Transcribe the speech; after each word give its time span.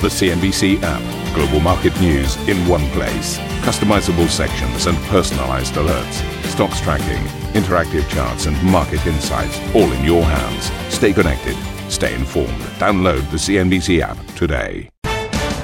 The 0.00 0.06
CNBC 0.06 0.78
app. 0.84 1.34
Global 1.34 1.58
market 1.58 2.00
news 2.00 2.36
in 2.48 2.56
one 2.68 2.88
place. 2.90 3.36
Customizable 3.66 4.28
sections 4.28 4.86
and 4.86 4.96
personalized 5.08 5.74
alerts. 5.74 6.22
Stocks 6.44 6.80
tracking, 6.80 7.20
interactive 7.60 8.08
charts, 8.08 8.46
and 8.46 8.56
market 8.62 9.04
insights 9.08 9.58
all 9.74 9.90
in 9.90 10.04
your 10.04 10.22
hands. 10.22 10.70
Stay 10.94 11.12
connected. 11.12 11.56
Stay 11.90 12.14
informed. 12.14 12.60
Download 12.78 13.28
the 13.32 13.38
CNBC 13.38 14.00
app 14.00 14.24
today. 14.36 14.88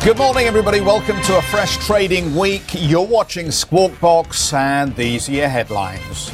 Good 0.03 0.19
morning, 0.19 0.47
everybody. 0.49 0.81
Welcome 0.81 1.23
to 1.23 1.39
a 1.39 1.43
fresh 1.43 1.77
trading 1.87 2.35
week. 2.35 2.65
You're 2.73 3.07
watching 3.07 3.53
Squawk 3.53 4.01
Box, 4.01 4.53
and 4.53 4.97
these 4.97 5.29
are 5.29 5.33
your 5.33 5.49
headlines. 5.49 6.33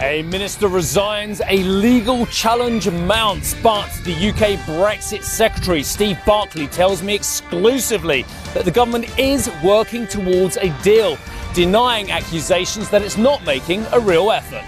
A 0.00 0.22
minister 0.22 0.68
resigns, 0.68 1.42
a 1.48 1.64
legal 1.64 2.24
challenge 2.26 2.88
mounts, 2.88 3.54
but 3.64 3.90
the 4.04 4.12
UK 4.28 4.56
Brexit 4.60 5.24
Secretary 5.24 5.82
Steve 5.82 6.16
Barclay 6.24 6.68
tells 6.68 7.02
me 7.02 7.16
exclusively 7.16 8.24
that 8.54 8.64
the 8.64 8.70
government 8.70 9.18
is 9.18 9.50
working 9.64 10.06
towards 10.06 10.56
a 10.58 10.70
deal, 10.84 11.18
denying 11.52 12.12
accusations 12.12 12.88
that 12.90 13.02
it's 13.02 13.16
not 13.16 13.44
making 13.44 13.84
a 13.90 13.98
real 13.98 14.30
effort. 14.30 14.62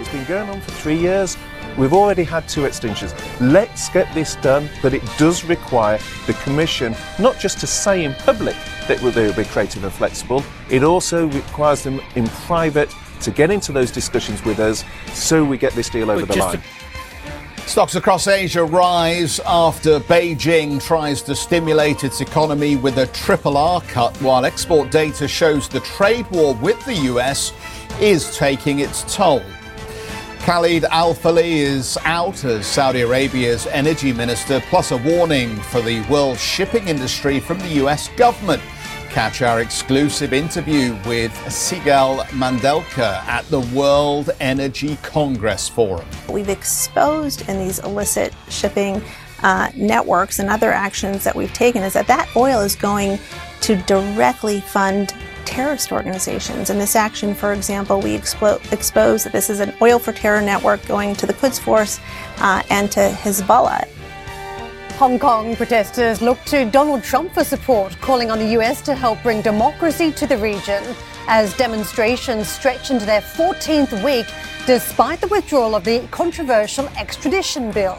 It's 0.00 0.08
been 0.08 0.24
going 0.24 0.48
on 0.48 0.62
for 0.62 0.70
three 0.70 0.98
years. 0.98 1.36
We've 1.76 1.92
already 1.92 2.24
had 2.24 2.48
two 2.48 2.64
extensions. 2.64 3.14
Let's 3.42 3.90
get 3.90 4.12
this 4.14 4.36
done, 4.36 4.70
but 4.80 4.94
it 4.94 5.02
does 5.18 5.44
require 5.44 5.98
the 6.26 6.32
Commission 6.44 6.96
not 7.18 7.38
just 7.38 7.60
to 7.60 7.66
say 7.66 8.04
in 8.04 8.14
public 8.14 8.56
that 8.86 9.00
they 9.00 9.26
will 9.26 9.34
be 9.34 9.44
creative 9.44 9.84
and 9.84 9.92
flexible, 9.92 10.42
it 10.70 10.82
also 10.82 11.26
requires 11.28 11.82
them 11.82 12.00
in 12.14 12.26
private 12.26 12.90
to 13.20 13.30
get 13.30 13.50
into 13.50 13.72
those 13.72 13.90
discussions 13.90 14.44
with 14.44 14.58
us 14.58 14.84
so 15.12 15.44
we 15.44 15.58
get 15.58 15.72
this 15.72 15.88
deal 15.88 16.10
over 16.10 16.26
But 16.26 16.34
the 16.34 16.40
line. 16.40 16.62
Stocks 17.66 17.96
across 17.96 18.26
Asia 18.26 18.64
rise 18.64 19.40
after 19.44 20.00
Beijing 20.00 20.82
tries 20.82 21.20
to 21.22 21.34
stimulate 21.34 22.02
its 22.02 22.22
economy 22.22 22.76
with 22.76 22.96
a 22.96 23.06
triple 23.08 23.58
R 23.58 23.82
cut, 23.82 24.16
while 24.22 24.46
export 24.46 24.90
data 24.90 25.28
shows 25.28 25.68
the 25.68 25.80
trade 25.80 26.26
war 26.30 26.54
with 26.54 26.82
the 26.86 26.94
US 27.12 27.52
is 28.00 28.34
taking 28.34 28.78
its 28.78 29.04
toll. 29.14 29.42
Khalid 30.40 30.84
Al 30.84 31.14
Falih 31.14 31.58
is 31.58 31.98
out 32.04 32.42
as 32.42 32.66
Saudi 32.66 33.02
Arabia's 33.02 33.66
energy 33.66 34.14
minister, 34.14 34.60
plus 34.70 34.90
a 34.90 34.96
warning 34.96 35.54
for 35.56 35.82
the 35.82 36.00
world 36.08 36.38
shipping 36.38 36.88
industry 36.88 37.38
from 37.38 37.58
the 37.58 37.84
US 37.84 38.08
government. 38.16 38.62
Catch 39.10 39.40
our 39.42 39.60
exclusive 39.60 40.32
interview 40.32 40.92
with 41.06 41.32
Sigal 41.46 42.20
Mandelker 42.26 43.24
at 43.26 43.44
the 43.46 43.60
World 43.74 44.30
Energy 44.38 44.96
Congress 45.02 45.68
Forum. 45.68 46.06
We've 46.28 46.50
exposed 46.50 47.48
in 47.48 47.58
these 47.58 47.78
illicit 47.80 48.34
shipping 48.50 49.02
uh, 49.42 49.70
networks 49.74 50.40
and 50.40 50.50
other 50.50 50.72
actions 50.72 51.24
that 51.24 51.34
we've 51.34 51.52
taken 51.52 51.82
is 51.82 51.94
that 51.94 52.06
that 52.06 52.28
oil 52.36 52.60
is 52.60 52.76
going 52.76 53.18
to 53.62 53.76
directly 53.82 54.60
fund 54.60 55.14
terrorist 55.44 55.90
organizations. 55.90 56.68
In 56.68 56.78
this 56.78 56.94
action, 56.94 57.34
for 57.34 57.54
example, 57.54 58.00
we 58.00 58.16
explo- 58.16 58.60
expose 58.72 59.24
that 59.24 59.32
this 59.32 59.48
is 59.48 59.60
an 59.60 59.74
oil 59.80 59.98
for 59.98 60.12
terror 60.12 60.42
network 60.42 60.84
going 60.86 61.14
to 61.16 61.26
the 61.26 61.32
Quds 61.32 61.58
Force 61.58 61.98
uh, 62.38 62.62
and 62.68 62.92
to 62.92 63.00
Hezbollah. 63.00 63.88
Hong 64.98 65.16
Kong 65.16 65.54
protesters 65.54 66.20
look 66.20 66.42
to 66.46 66.64
Donald 66.64 67.04
Trump 67.04 67.32
for 67.32 67.44
support, 67.44 67.96
calling 68.00 68.32
on 68.32 68.40
the 68.40 68.58
US 68.58 68.82
to 68.82 68.96
help 68.96 69.22
bring 69.22 69.40
democracy 69.40 70.10
to 70.10 70.26
the 70.26 70.36
region 70.36 70.82
as 71.28 71.56
demonstrations 71.56 72.48
stretch 72.48 72.90
into 72.90 73.06
their 73.06 73.20
14th 73.20 74.04
week 74.04 74.26
despite 74.66 75.20
the 75.20 75.28
withdrawal 75.28 75.76
of 75.76 75.84
the 75.84 76.00
controversial 76.10 76.88
extradition 76.98 77.70
bill. 77.70 77.96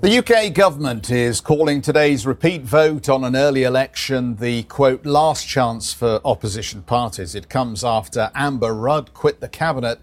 The 0.00 0.18
UK 0.18 0.52
government 0.52 1.10
is 1.10 1.40
calling 1.40 1.80
today's 1.80 2.26
repeat 2.26 2.62
vote 2.62 3.08
on 3.08 3.22
an 3.22 3.36
early 3.36 3.62
election 3.62 4.34
the 4.34 4.64
quote 4.64 5.06
last 5.06 5.46
chance 5.46 5.92
for 5.92 6.20
opposition 6.24 6.82
parties. 6.82 7.36
It 7.36 7.48
comes 7.48 7.84
after 7.84 8.32
Amber 8.34 8.74
Rudd 8.74 9.14
quit 9.14 9.38
the 9.40 9.48
cabinet 9.48 10.00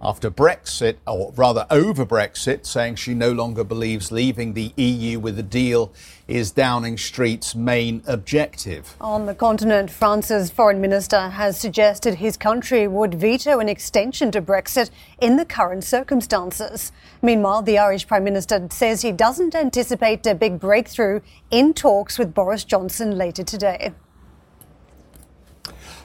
after 0.00 0.30
Brexit, 0.30 0.96
or 1.06 1.32
rather 1.36 1.66
over 1.70 2.04
Brexit, 2.04 2.66
saying 2.66 2.96
she 2.96 3.14
no 3.14 3.32
longer 3.32 3.64
believes 3.64 4.12
leaving 4.12 4.52
the 4.52 4.72
EU 4.76 5.18
with 5.18 5.38
a 5.38 5.42
deal 5.42 5.92
is 6.28 6.50
Downing 6.50 6.96
Street's 6.96 7.54
main 7.54 8.02
objective. 8.06 8.94
On 9.00 9.26
the 9.26 9.34
continent, 9.34 9.90
France's 9.90 10.50
foreign 10.50 10.80
minister 10.80 11.30
has 11.30 11.58
suggested 11.58 12.16
his 12.16 12.36
country 12.36 12.86
would 12.86 13.14
veto 13.14 13.58
an 13.58 13.68
extension 13.68 14.30
to 14.32 14.42
Brexit 14.42 14.90
in 15.20 15.36
the 15.36 15.44
current 15.44 15.84
circumstances. 15.84 16.92
Meanwhile, 17.22 17.62
the 17.62 17.78
Irish 17.78 18.06
Prime 18.06 18.24
Minister 18.24 18.66
says 18.70 19.02
he 19.02 19.12
doesn't 19.12 19.54
anticipate 19.54 20.26
a 20.26 20.34
big 20.34 20.60
breakthrough 20.60 21.20
in 21.50 21.72
talks 21.72 22.18
with 22.18 22.34
Boris 22.34 22.64
Johnson 22.64 23.16
later 23.16 23.44
today. 23.44 23.92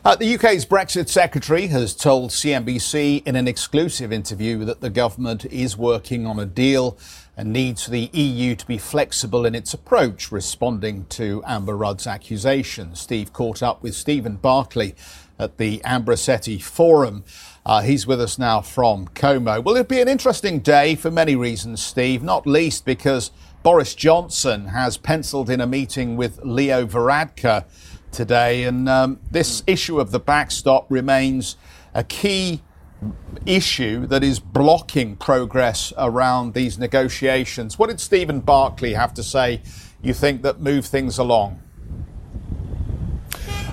Uh, 0.04 0.16
the 0.16 0.34
UK's 0.34 0.66
Brexit 0.66 1.10
secretary 1.10 1.68
has 1.68 1.94
told 1.94 2.32
CNBC 2.32 3.22
in 3.24 3.36
an 3.36 3.48
exclusive 3.48 4.12
interview 4.12 4.66
that 4.66 4.82
the 4.82 4.90
government 4.90 5.46
is 5.46 5.78
working 5.78 6.26
on 6.26 6.40
a 6.40 6.46
deal 6.48 6.98
and 7.38 7.54
needs 7.54 7.86
the 7.86 8.10
EU 8.12 8.56
to 8.56 8.66
be 8.66 8.80
flexible 8.80 9.46
in 9.46 9.54
its 9.54 9.76
approach, 9.76 10.32
responding 10.32 11.06
to 11.10 11.44
Amber 11.46 11.78
Rudd's 11.78 12.08
accusations. 12.08 13.00
Steve 13.00 13.32
caught 13.32 13.62
up 13.62 13.84
with 13.84 13.94
Stephen 13.94 14.38
Barclay 14.38 14.96
at 15.38 15.60
the 15.60 15.84
Ambrosetti 15.86 16.60
Forum. 16.60 17.24
Uh, 17.64 17.84
he's 17.84 18.08
with 18.08 18.20
us 18.20 18.40
now 18.40 18.60
from 18.60 19.08
Como. 19.10 19.62
Well, 19.62 19.76
it'll 19.76 19.88
be 19.88 20.02
an 20.02 20.08
interesting 20.08 20.62
day 20.62 20.96
for 20.96 21.12
many 21.12 21.36
reasons, 21.36 21.80
Steve, 21.80 22.24
not 22.24 22.48
least 22.48 22.86
because 22.86 23.30
Boris 23.62 23.94
Johnson 23.94 24.70
has 24.70 24.98
penciled 24.98 25.52
in 25.52 25.62
a 25.62 25.68
meeting 25.68 26.18
with 26.18 26.40
Leo 26.44 26.88
Varadkar 26.88 27.66
today, 28.12 28.64
and 28.64 28.88
um, 28.90 29.20
this 29.30 29.64
issue 29.68 30.00
of 30.00 30.12
the 30.12 30.20
backstop 30.20 30.86
remains 30.90 31.56
a 31.94 32.04
key 32.04 32.62
issue 33.46 34.06
that 34.08 34.24
is 34.24 34.40
blocking 34.40 35.16
progress 35.16 35.92
around 35.98 36.54
these 36.54 36.78
negotiations. 36.78 37.80
What 37.80 37.90
did 37.90 38.00
Stephen 38.00 38.40
Barclay 38.42 38.94
have 38.94 39.14
to 39.16 39.24
say, 39.24 39.62
you 40.02 40.14
think, 40.14 40.44
that 40.44 40.60
move 40.60 40.86
things 40.86 41.18
along? 41.18 41.62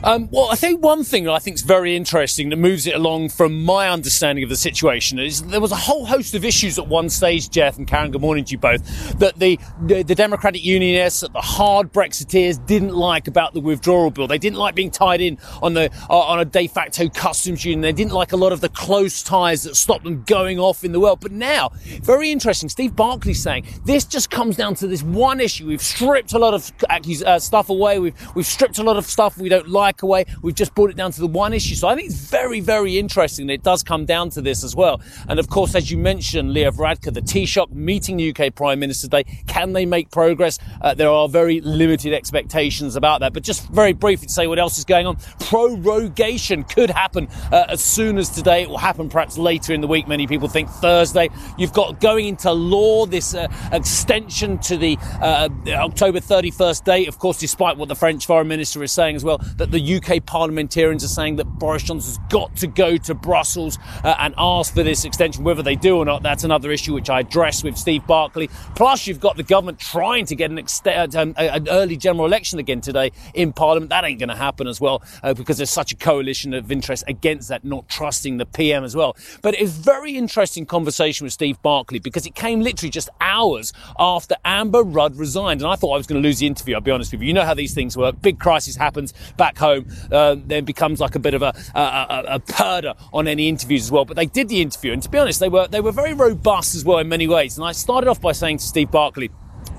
Um, 0.05 0.29
well, 0.31 0.49
I 0.51 0.55
think 0.55 0.83
one 0.83 1.03
thing 1.03 1.25
that 1.25 1.33
I 1.33 1.41
think 1.41 1.57
is 1.57 1.63
very 1.63 1.97
interesting 1.97 2.51
that 2.51 2.57
moves 2.57 2.87
it 2.87 2.95
along 2.95 3.31
from 3.31 3.65
my 3.65 3.89
understanding 3.89 4.45
of 4.45 4.51
the 4.51 4.57
situation 4.57 5.19
is 5.19 5.43
there 5.43 5.61
was 5.61 5.73
a 5.73 5.77
whole 5.77 6.07
host 6.07 6.35
of 6.35 6.45
issues 6.45 6.79
at 6.79 6.87
one 6.87 7.09
stage, 7.09 7.51
Geoff 7.51 7.79
and 7.79 7.87
Karen, 7.87 8.13
good 8.13 8.21
morning 8.21 8.45
to 8.45 8.53
you 8.53 8.59
both, 8.59 9.19
that 9.19 9.39
the, 9.41 9.59
the, 9.83 10.05
the 10.05 10.15
Democratic 10.15 10.65
Unionists, 10.65 11.21
that 11.21 11.33
the 11.33 11.41
hard 11.41 11.93
Brexiteers 11.93 12.65
didn't 12.65 12.95
like 12.95 13.27
about 13.27 13.55
the 13.55 13.61
withdrawal 13.61 14.11
bill. 14.11 14.29
They 14.29 14.39
didn't 14.39 14.59
like 14.59 14.77
being 14.77 14.93
tied 14.93 15.21
in 15.21 15.37
on 15.63 15.75
the 15.75 15.91
uh, 16.09 16.17
on 16.17 16.39
a 16.39 16.45
de 16.45 16.69
facto 16.69 17.09
customs 17.09 17.65
union. 17.65 17.81
They 17.81 17.93
didn't 17.93 18.13
like 18.13 18.33
a 18.33 18.37
lot 18.37 18.53
of 18.53 18.61
the 18.61 18.69
close 18.69 19.23
ties 19.25 19.65
that 19.65 19.75
stopped 19.75 20.05
them 20.05 20.23
going 20.23 20.61
off 20.61 20.85
in 20.85 20.93
the 20.93 21.01
world. 21.01 21.19
But 21.21 21.33
now, 21.33 21.71
very 22.03 22.31
interesting, 22.31 22.69
Steve 22.69 22.95
Barclay 22.95 23.33
saying 23.33 23.67
this 23.85 24.05
just 24.05 24.31
comes 24.31 24.57
down 24.57 24.77
to 24.77 24.87
this 24.87 25.03
one 25.03 25.41
issue. 25.41 25.67
We've 25.67 25.83
stripped 25.83 26.35
a 26.35 26.39
lot 26.39 26.55
of 26.55 26.63
accus- 26.89 27.25
uh, 27.25 27.41
stuff 27.41 27.69
away. 27.69 27.99
We've, 27.99 28.15
we've 28.37 28.47
stripped 28.47 28.79
a 28.79 28.85
lot 28.85 28.97
of 28.97 29.05
stuff 29.05 29.37
we 29.39 29.49
don't 29.49 29.69
like 29.69 29.88
away. 30.03 30.25
We've 30.43 30.55
just 30.55 30.75
brought 30.75 30.91
it 30.91 30.97
down 30.97 31.13
to 31.13 31.21
the 31.21 31.27
one 31.27 31.53
issue. 31.53 31.75
So 31.75 31.89
I 31.89 31.95
think 31.95 32.09
it's 32.09 32.31
very, 32.31 32.61
very 32.61 32.99
interesting 32.99 33.49
it 33.51 33.63
does 33.63 33.83
come 33.83 34.05
down 34.05 34.31
to 34.31 34.41
this 34.41 34.65
as 34.65 34.75
well. 34.77 35.01
And 35.29 35.39
of 35.39 35.49
course, 35.49 35.75
as 35.75 35.91
you 35.91 35.99
mentioned, 35.99 36.53
Leo 36.53 36.71
Varadkar, 36.71 37.13
the 37.15 37.21
Taoiseach 37.21 37.71
meeting 37.73 38.17
the 38.17 38.35
UK 38.35 38.55
Prime 38.55 38.79
Minister 38.79 39.07
today. 39.07 39.25
Can 39.47 39.73
they 39.73 39.87
make 39.87 40.11
progress? 40.11 40.59
Uh, 40.81 40.95
there 40.95 41.11
are 41.11 41.29
very 41.29 41.61
limited 41.61 42.13
expectations 42.13 42.97
about 42.97 43.21
that. 43.21 43.33
But 43.33 43.43
just 43.43 43.69
very 43.69 43.93
briefly 43.93 44.27
to 44.27 44.33
say 44.33 44.47
what 44.47 44.59
else 44.59 44.79
is 44.79 44.85
going 44.85 45.07
on. 45.07 45.17
Prorogation 45.17 46.69
could 46.69 46.91
happen 46.91 47.29
uh, 47.53 47.67
as 47.69 47.83
soon 47.83 48.19
as 48.19 48.29
today. 48.31 48.63
It 48.63 48.69
will 48.69 48.79
happen 48.79 49.09
perhaps 49.09 49.39
later 49.39 49.73
in 49.73 49.81
the 49.81 49.87
week. 49.87 50.09
Many 50.09 50.27
people 50.27 50.49
think 50.49 50.69
Thursday. 50.69 51.29
You've 51.57 51.73
got 51.73 52.01
going 52.01 52.27
into 52.27 52.53
law 52.53 53.07
this 53.07 53.35
uh, 53.35 53.49
extension 53.73 54.59
to 54.59 54.77
the 54.77 54.99
uh, 55.23 55.49
October 55.69 56.21
31st 56.21 56.85
date. 56.85 57.09
Of 57.09 57.19
course, 57.19 57.39
despite 57.39 57.77
what 57.77 57.89
the 57.89 57.95
French 57.95 58.27
Foreign 58.27 58.49
Minister 58.49 58.83
is 58.83 58.93
saying 58.93 59.17
as 59.17 59.25
well, 59.25 59.39
that 59.57 59.71
the 59.71 59.78
UK 59.81 60.25
parliamentarians 60.25 61.05
are 61.05 61.09
saying 61.09 61.37
that 61.37 61.45
Boris 61.45 61.83
Johnson's 61.83 62.19
got 62.31 62.55
to 62.57 62.67
go 62.67 62.97
to 62.97 63.15
Brussels 63.15 63.79
uh, 64.05 64.15
and 64.19 64.35
ask 64.37 64.75
for 64.75 64.83
this 64.83 65.05
extension. 65.05 65.45
Whether 65.45 65.63
they 65.63 65.77
do 65.77 65.97
or 65.97 66.05
not, 66.05 66.23
that's 66.23 66.45
another 66.45 66.71
issue 66.71 66.95
which 66.95 67.11
I 67.11 67.21
addressed 67.21 67.65
with 67.65 67.77
Steve 67.77 68.07
Barclay. 68.07 68.49
Plus, 68.75 69.07
you've 69.07 69.21
got 69.21 69.37
the 69.37 69.43
government 69.43 69.79
trying 69.79 70.27
to 70.27 70.37
get 70.37 70.51
an, 70.51 70.59
ext- 70.59 71.15
um, 71.15 71.35
an 71.37 71.69
early 71.69 71.97
general 71.97 72.27
election 72.27 72.59
again 72.59 72.81
today 72.81 73.13
in 73.35 73.53
Parliament. 73.53 73.91
That 73.91 74.05
ain't 74.05 74.19
going 74.19 74.29
to 74.29 74.37
happen 74.37 74.67
as 74.67 74.81
well 74.81 75.03
uh, 75.23 75.35
because 75.35 75.57
there's 75.57 75.71
such 75.71 75.93
a 75.93 75.97
coalition 75.97 76.55
of 76.55 76.71
interest 76.73 77.05
against 77.07 77.49
that, 77.49 77.65
not 77.65 77.89
trusting 77.89 78.39
the 78.39 78.47
PM 78.47 78.85
as 78.85 78.97
well. 78.97 79.17
But 79.43 79.55
it's 79.55 79.73
very 79.73 80.17
interesting 80.17 80.67
conversation 80.67 81.25
with 81.25 81.33
Steve 81.33 81.61
Barclay 81.63 81.99
because 81.99 82.27
it 82.27 82.35
came 82.35 82.61
literally 82.61 82.91
just 82.91 83.09
hours 83.21 83.73
after 83.99 84.37
Amber 84.45 84.83
Rudd 84.83 85.17
resigned. 85.17 85.61
And 85.61 85.71
I 85.71 85.77
thought 85.77 85.95
I 85.95 85.97
was 85.97 86.07
going 86.07 86.23
to 86.23 86.27
lose 86.27 86.39
the 86.39 86.47
interview, 86.47 86.75
I'll 86.75 86.81
be 86.81 86.91
honest 86.91 87.13
with 87.13 87.23
you. 87.23 87.29
You 87.29 87.35
know 87.35 87.45
how 87.45 87.55
these 87.55 87.75
things 87.75 87.97
work. 87.97 88.21
Big 88.21 88.39
crisis 88.39 88.77
happens 88.77 89.15
back 89.37 89.59
home 89.59 89.68
home, 89.69 89.87
uh, 90.11 90.37
then 90.39 90.65
becomes 90.65 91.01
like 91.01 91.15
a 91.15 91.19
bit 91.19 91.35
of 91.35 91.43
a, 91.43 91.53
a, 91.75 91.81
a, 91.81 92.43
a 92.59 92.97
on 93.13 93.29
any 93.29 93.49
interviews 93.49 93.85
as 93.85 93.93
well. 93.93 94.05
But 94.05 94.17
they 94.17 94.27
did 94.27 94.49
the 94.49 94.61
interview, 94.61 94.93
and 94.93 95.03
to 95.03 95.09
be 95.09 95.19
honest, 95.19 95.41
they 95.41 95.49
were 95.49 95.69
they 95.69 95.81
were 95.81 95.93
very 95.93 96.15
robust 96.15 96.75
as 96.75 96.85
well 96.85 96.99
in 96.99 97.09
many 97.09 97.29
ways. 97.29 97.59
And 97.59 97.67
I 97.67 97.73
started 97.73 98.09
off 98.09 98.21
by 98.21 98.33
saying 98.33 98.59
to 98.59 98.65
Steve 98.65 98.91
Barclay. 98.91 99.31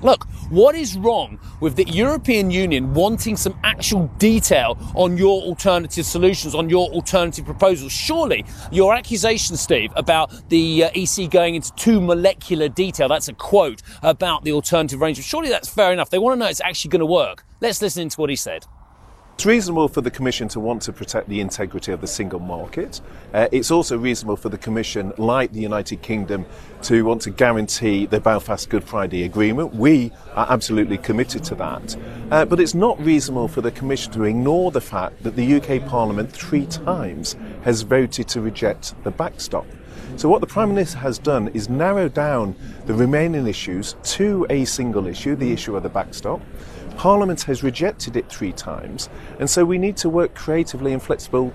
Look, 0.02 0.24
what 0.48 0.74
is 0.74 0.96
wrong 0.96 1.38
with 1.60 1.76
the 1.76 1.84
European 1.84 2.50
Union 2.50 2.94
wanting 2.94 3.36
some 3.36 3.58
actual 3.64 4.06
detail 4.18 4.78
on 4.94 5.18
your 5.18 5.42
alternative 5.42 6.06
solutions, 6.06 6.54
on 6.54 6.70
your 6.70 6.88
alternative 6.90 7.44
proposals? 7.44 7.92
Surely 7.92 8.44
your 8.72 8.94
accusation, 8.94 9.56
Steve, 9.56 9.92
about 9.96 10.48
the 10.48 10.84
uh, 10.84 10.90
EC 10.94 11.30
going 11.30 11.54
into 11.54 11.72
too 11.74 12.00
molecular 12.00 12.68
detail, 12.68 13.08
that's 13.08 13.28
a 13.28 13.34
quote 13.34 13.82
about 14.02 14.42
the 14.44 14.52
alternative 14.52 15.00
range. 15.00 15.22
Surely 15.22 15.50
that's 15.50 15.68
fair 15.68 15.92
enough. 15.92 16.08
They 16.08 16.18
want 16.18 16.34
to 16.34 16.38
know 16.44 16.50
it's 16.50 16.62
actually 16.62 16.90
going 16.90 17.00
to 17.00 17.06
work. 17.06 17.44
Let's 17.60 17.82
listen 17.82 18.08
to 18.08 18.20
what 18.20 18.30
he 18.30 18.36
said. 18.36 18.64
It's 19.40 19.46
reasonable 19.46 19.88
for 19.88 20.02
the 20.02 20.10
Commission 20.10 20.48
to 20.48 20.60
want 20.60 20.82
to 20.82 20.92
protect 20.92 21.30
the 21.30 21.40
integrity 21.40 21.92
of 21.92 22.02
the 22.02 22.06
single 22.06 22.40
market. 22.40 23.00
Uh, 23.32 23.48
it's 23.50 23.70
also 23.70 23.96
reasonable 23.96 24.36
for 24.36 24.50
the 24.50 24.58
Commission, 24.58 25.14
like 25.16 25.50
the 25.52 25.62
United 25.62 26.02
Kingdom, 26.02 26.44
to 26.82 27.06
want 27.06 27.22
to 27.22 27.30
guarantee 27.30 28.04
the 28.04 28.20
Belfast 28.20 28.68
Good 28.68 28.84
Friday 28.84 29.24
Agreement. 29.24 29.74
We 29.74 30.12
are 30.34 30.46
absolutely 30.50 30.98
committed 30.98 31.42
to 31.44 31.54
that. 31.54 31.96
Uh, 32.30 32.44
but 32.44 32.60
it's 32.60 32.74
not 32.74 33.00
reasonable 33.00 33.48
for 33.48 33.62
the 33.62 33.70
Commission 33.70 34.12
to 34.12 34.24
ignore 34.24 34.72
the 34.72 34.80
fact 34.82 35.22
that 35.22 35.36
the 35.36 35.54
UK 35.54 35.88
Parliament 35.88 36.30
three 36.30 36.66
times 36.66 37.34
has 37.62 37.80
voted 37.80 38.28
to 38.28 38.42
reject 38.42 38.94
the 39.04 39.10
backstop. 39.10 39.64
So, 40.16 40.28
what 40.28 40.42
the 40.42 40.46
Prime 40.46 40.68
Minister 40.68 40.98
has 40.98 41.18
done 41.18 41.48
is 41.54 41.70
narrow 41.70 42.10
down 42.10 42.54
the 42.84 42.92
remaining 42.92 43.46
issues 43.46 43.96
to 44.02 44.46
a 44.50 44.66
single 44.66 45.06
issue, 45.06 45.34
the 45.34 45.50
issue 45.50 45.76
of 45.76 45.82
the 45.82 45.88
backstop. 45.88 46.42
Parliament 47.00 47.40
has 47.44 47.62
rejected 47.62 48.14
it 48.14 48.28
three 48.28 48.52
times, 48.52 49.08
and 49.38 49.48
so 49.48 49.64
we 49.64 49.78
need 49.78 49.96
to 49.96 50.10
work 50.10 50.34
creatively 50.34 50.92
and 50.92 51.02
flexible 51.02 51.50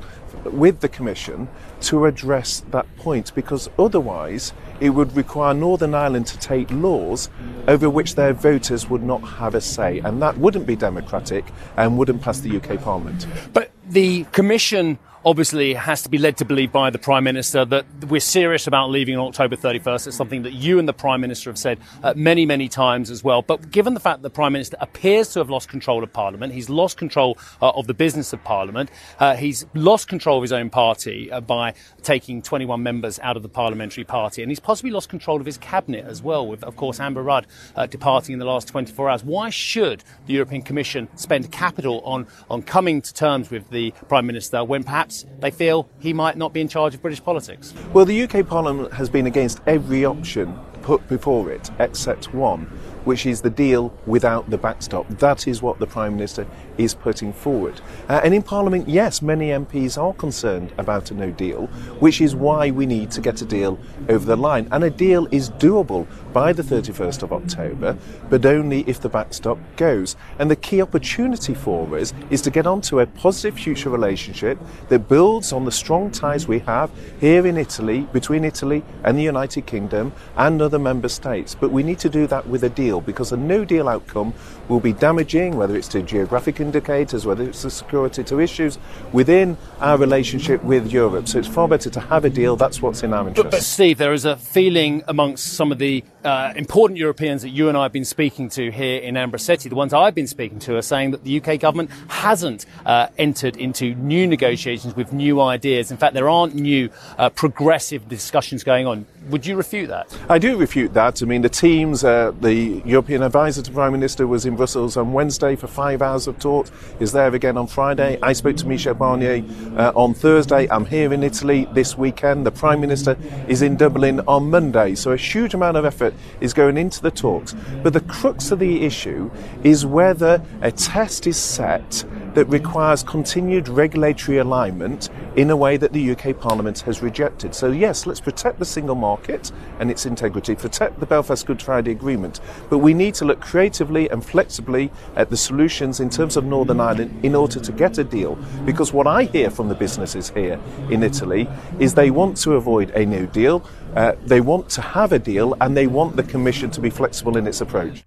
with 0.46 0.80
the 0.80 0.90
Commission 0.90 1.48
to 1.82 2.06
address 2.06 2.62
that 2.72 2.88
point 2.98 3.32
because 3.36 3.70
otherwise 3.78 4.54
it 4.80 4.90
would 4.90 5.16
require 5.16 5.54
Northern 5.54 5.94
Ireland 5.94 6.26
to 6.26 6.40
take 6.40 6.72
laws 6.72 7.30
over 7.68 7.92
which 7.92 8.16
their 8.16 8.34
voters 8.34 8.90
would 8.90 9.04
not 9.04 9.20
have 9.20 9.54
a 9.54 9.62
say, 9.62 10.00
and 10.00 10.20
that 10.20 10.36
wouldn't 10.40 10.66
be 10.66 10.76
democratic 10.76 11.46
and 11.78 11.96
wouldn't 11.96 12.24
pass 12.24 12.40
the 12.40 12.58
UK 12.58 12.82
Parliament. 12.82 13.28
But 13.54 13.70
the 13.88 14.24
Commission 14.32 14.98
obviously 15.26 15.74
has 15.74 16.04
to 16.04 16.10
be 16.10 16.20
led 16.20 16.38
to 16.38 16.46
believe 16.46 16.72
by 16.72 16.92
the 16.92 17.00
Prime 17.00 17.24
Minister 17.24 17.66
that 17.66 17.86
we're 18.08 18.20
serious 18.20 18.68
about 18.68 18.92
leaving 18.92 19.18
on 19.18 19.28
October 19.28 19.56
31st. 19.56 20.08
It's 20.08 20.16
something 20.16 20.44
that 20.44 20.54
you 20.54 20.78
and 20.78 20.88
the 20.88 20.94
Prime 20.94 21.20
Minister 21.20 21.50
have 21.50 21.58
said 21.58 21.80
uh, 22.04 22.14
many, 22.16 22.46
many 22.46 22.70
times 22.70 23.10
as 23.10 23.24
well. 23.24 23.42
But 23.42 23.72
given 23.72 23.96
the 23.96 24.00
fact 24.00 24.22
that 24.22 24.30
the 24.30 24.36
Prime 24.36 24.54
Minister 24.54 24.78
appears 24.80 25.30
to 25.30 25.40
have 25.40 25.50
lost 25.50 25.68
control 25.68 26.04
of 26.04 26.14
Parliament, 26.14 26.54
he's 26.54 26.70
lost 26.70 26.98
control 26.98 27.40
uh, 27.60 27.72
of 27.72 27.88
the 27.88 27.96
business 27.96 28.34
of 28.34 28.44
Parliament, 28.44 28.92
uh, 29.18 29.36
he's 29.36 29.66
lost 29.74 30.08
control 30.08 30.38
of 30.38 30.44
his 30.44 30.54
own 30.54 30.70
party 30.70 31.32
uh, 31.32 31.42
by 31.42 31.74
taking 32.04 32.44
21 32.44 32.84
members 32.84 33.18
out 33.22 33.36
of 33.36 33.42
the 33.42 33.50
parliamentary 33.50 34.04
party, 34.04 34.44
and 34.44 34.52
he's 34.52 34.60
possibly 34.60 34.92
lost 34.92 35.10
control 35.10 35.40
of 35.40 35.48
his 35.48 35.58
cabinet 35.58 36.06
as 36.06 36.22
well, 36.22 36.46
with, 36.46 36.64
of 36.64 36.76
course, 36.76 37.00
Amber 37.00 37.24
Rudd 37.24 37.48
uh, 37.76 37.88
departing 37.88 38.34
in 38.34 38.40
the 38.40 38.46
last 38.46 38.68
24 38.68 39.10
hours. 39.10 39.24
Why 39.24 39.50
should 39.50 40.04
the 40.28 40.34
European 40.34 40.62
Commission 40.62 41.08
spend 41.16 41.52
capital 41.52 42.02
on, 42.02 42.28
on 42.48 42.62
coming 42.62 43.02
to 43.02 43.12
terms 43.12 43.50
with 43.50 43.72
the 43.72 43.92
Prime 44.08 44.28
Minister 44.28 44.64
when 44.64 44.84
perhaps 44.84 45.15
they 45.40 45.52
feel 45.52 45.88
he 46.00 46.14
might 46.14 46.38
not 46.38 46.54
be 46.54 46.62
in 46.62 46.68
charge 46.68 46.96
of 46.96 47.02
British 47.02 47.24
politics. 47.24 47.74
Well, 47.94 48.06
the 48.06 48.24
UK 48.24 48.48
Parliament 48.48 48.94
has 48.94 49.10
been 49.10 49.28
against 49.28 49.62
every 49.68 50.04
option 50.04 50.58
put 50.82 51.08
before 51.08 51.52
it 51.52 51.72
except 51.80 52.34
one, 52.34 52.72
which 53.06 53.26
is 53.26 53.42
the 53.42 53.50
deal 53.50 53.94
without 54.06 54.50
the 54.50 54.58
backstop. 54.58 55.08
That 55.10 55.48
is 55.48 55.62
what 55.62 55.80
the 55.80 55.88
Prime 55.88 56.16
Minister 56.16 56.46
is 56.78 56.94
putting 56.94 57.32
forward. 57.32 57.80
Uh, 58.10 58.22
and 58.24 58.34
in 58.34 58.42
Parliament, 58.42 58.90
yes, 58.90 59.22
many 59.22 59.50
MPs 59.50 60.02
are 60.02 60.14
concerned 60.14 60.74
about 60.78 61.12
a 61.12 61.14
no 61.14 61.32
deal, 61.32 61.68
which 62.00 62.20
is 62.20 62.36
why 62.36 62.72
we 62.72 62.86
need 62.86 63.12
to 63.12 63.22
get 63.22 63.42
a 63.42 63.46
deal 63.46 63.80
over 64.10 64.26
the 64.26 64.36
line. 64.36 64.68
And 64.72 64.84
a 64.84 64.90
deal 64.90 65.28
is 65.32 65.50
doable 65.52 66.08
by 66.34 66.52
the 66.52 66.64
31st 66.64 67.24
of 67.24 67.32
October, 67.32 67.98
but 68.30 68.46
only 68.46 68.82
if 68.88 69.00
the 69.00 69.10
backstop 69.10 69.58
goes. 69.78 70.16
And 70.38 70.52
the 70.52 70.56
key 70.56 70.82
opportunity 70.82 71.54
for 71.54 71.98
us 71.98 72.14
is 72.30 72.42
to 72.42 72.52
get 72.52 72.68
onto 72.68 73.00
a 73.00 73.06
positive 73.06 73.58
future 73.58 73.90
relationship 73.90 74.60
that 74.90 75.08
builds 75.08 75.54
on 75.54 75.66
the 75.66 75.72
strong 75.72 76.12
ties 76.12 76.48
we 76.48 76.60
have 76.60 76.92
here 77.20 77.48
in 77.48 77.58
Italy, 77.58 78.02
between 78.12 78.44
Italy 78.44 78.84
and 79.04 79.18
the 79.18 79.24
United 79.24 79.66
Kingdom 79.66 80.12
and 80.36 80.62
other 80.62 80.80
member 80.80 81.08
states. 81.08 81.56
But 81.56 81.72
we 81.72 81.84
need 81.84 82.00
to 82.00 82.10
do 82.10 82.28
that 82.28 82.48
with 82.48 82.64
a 82.64 82.70
deal 82.70 82.95
because 83.02 83.32
a 83.32 83.38
no 83.38 83.66
deal 83.66 83.88
outcome 83.88 84.34
will 84.68 84.80
be 84.80 84.94
damaging, 84.94 85.56
whether 85.58 85.76
it's 85.76 85.88
to 85.90 86.02
geographic 86.02 86.60
indicators, 86.60 87.26
whether 87.26 87.44
it's 87.44 87.62
to 87.62 87.70
security 87.70 88.24
to 88.24 88.40
issues 88.40 88.78
within 89.14 89.58
our 89.80 89.98
relationship 89.98 90.64
with 90.64 90.92
Europe. 90.92 91.28
So 91.28 91.40
it's 91.40 91.48
far 91.48 91.68
better 91.68 91.90
to 91.90 92.00
have 92.00 92.26
a 92.26 92.30
deal. 92.30 92.56
That's 92.56 92.82
what's 92.82 93.04
in 93.04 93.14
our 93.14 93.28
interest. 93.28 93.44
But, 93.44 93.52
but 93.52 93.64
Steve, 93.64 93.98
there 93.98 94.14
is 94.14 94.26
a 94.26 94.38
feeling 94.38 95.04
amongst 95.08 95.54
some 95.54 95.72
of 95.72 95.78
the 95.78 96.04
uh, 96.24 96.54
important 96.56 96.98
Europeans 96.98 97.44
that 97.44 97.50
you 97.50 97.70
and 97.70 97.78
I 97.78 97.84
have 97.84 97.92
been 97.92 98.06
speaking 98.06 98.50
to 98.50 98.72
here 98.72 99.00
in 99.00 99.16
Ambrosetti, 99.16 99.70
the 99.70 99.76
ones 99.76 99.94
I've 99.94 100.16
been 100.16 100.28
speaking 100.28 100.60
to, 100.60 100.76
are 100.76 100.82
saying 100.82 101.12
that 101.12 101.24
the 101.24 101.40
UK 101.40 101.60
government 101.60 101.92
hasn't 102.08 102.66
uh, 102.86 103.08
entered 103.18 103.58
into 103.58 103.94
new 103.96 104.26
negotiations 104.26 104.96
with 104.96 105.14
new 105.14 105.40
ideas. 105.42 105.92
In 105.92 105.98
fact, 105.98 106.14
there 106.14 106.30
aren't 106.30 106.56
new 106.56 106.90
uh, 107.18 107.30
progressive 107.30 108.08
discussions 108.10 108.64
going 108.64 108.88
on. 108.88 109.06
Would 109.30 109.48
you 109.48 109.56
refute 109.56 109.90
that? 109.90 110.16
I 110.30 110.38
do 110.38 110.56
refute 110.56 110.94
that. 110.94 111.24
I 111.24 111.26
mean, 111.26 111.42
the 111.42 111.50
teams, 111.50 112.04
uh, 112.04 112.32
the 112.42 112.84
European 112.86 113.24
advisor 113.24 113.64
to 113.64 113.72
Prime 113.72 113.92
Minister 113.92 114.28
was 114.28 114.46
in 114.46 114.56
Brussels 114.56 114.98
on 114.98 115.14
Wednesday 115.14 115.56
for 115.56 115.66
five 115.66 116.04
hours 116.04 116.28
of 116.28 116.38
talks, 116.38 116.72
is 117.00 117.12
there 117.12 117.34
again 117.34 117.58
on 117.58 117.66
Friday. 117.66 118.20
I 118.22 118.34
spoke 118.34 118.56
to 118.58 118.68
Michel 118.68 118.94
Barnier 118.94 119.44
uh, 119.80 119.94
on 119.96 120.14
Thursday. 120.14 120.68
I'm 120.70 120.86
here 120.86 121.12
in 121.12 121.24
Italy 121.24 121.68
this 121.74 121.98
weekend. 121.98 122.46
The 122.46 122.52
Prime 122.52 122.80
Minister 122.80 123.18
is 123.48 123.64
in 123.64 123.78
Dublin 123.78 124.20
on 124.28 124.52
Monday. 124.52 124.94
So 124.94 125.12
a 125.12 125.18
huge 125.18 125.56
amount 125.56 125.78
of 125.78 125.86
effort 125.86 126.14
is 126.40 126.54
going 126.54 126.78
into 126.78 127.02
the 127.02 127.12
talks. 127.12 127.56
But 127.82 127.94
the 127.94 128.02
crux 128.02 128.52
of 128.52 128.60
the 128.60 128.86
issue 128.86 129.32
is 129.64 129.88
whether 129.88 130.40
a 130.62 130.72
test 130.72 131.26
is 131.26 131.38
set 131.38 132.06
that 132.36 132.46
requires 132.46 133.02
continued 133.02 133.68
regulatory 133.68 134.38
alignment 134.38 135.10
in 135.36 135.50
a 135.50 135.56
way 135.56 135.78
that 135.78 135.94
the 135.94 136.12
UK 136.12 136.38
Parliament 136.38 136.80
has 136.82 137.02
rejected. 137.02 137.56
So, 137.56 137.72
yes, 137.72 138.06
let's 138.06 138.20
protect 138.20 138.60
the 138.60 138.66
single 138.66 138.96
market 138.96 139.52
and 139.80 139.90
its 139.90 140.06
integrity, 140.06 140.54
protect 140.54 141.00
the 141.00 141.06
Belfast 141.06 141.46
Good 141.46 141.62
Friday 141.62 141.92
Agreement, 141.92 142.42
but 142.70 142.80
we 142.80 142.94
need 142.94 143.16
to 143.16 143.26
look 143.26 143.42
creatively 143.42 144.10
and 144.10 144.24
flexibly 144.24 144.92
at 145.16 145.30
the 145.30 145.38
solutions 145.38 146.00
in 146.00 146.10
terms 146.10 146.38
of 146.38 146.44
Northern 146.44 146.80
Ireland 146.80 147.24
in 147.24 147.36
order 147.36 147.60
to 147.60 147.72
get 147.72 147.98
a 147.98 148.04
deal. 148.04 148.38
Because 148.66 148.94
what 148.94 149.08
I 149.08 149.24
hear 149.24 149.50
from 149.50 149.70
the 149.70 149.76
businesses 149.76 150.30
here 150.30 150.60
in 150.90 151.04
Italy 151.04 151.48
is 151.80 151.94
they 151.94 152.12
want 152.12 152.38
to 152.38 152.54
avoid 152.54 152.92
a 152.92 153.06
no 153.06 153.26
deal, 153.26 153.68
uh, 153.96 154.14
they 154.26 154.42
want 154.42 154.70
to 154.72 154.82
have 154.82 155.14
a 155.14 155.20
deal, 155.20 155.56
and 155.62 155.76
they 155.76 155.88
want 155.88 156.18
the 156.18 156.24
Commission 156.24 156.70
to 156.72 156.82
be 156.82 156.90
flexible 156.90 157.38
in 157.38 157.48
its 157.48 157.62
approach. 157.62 158.04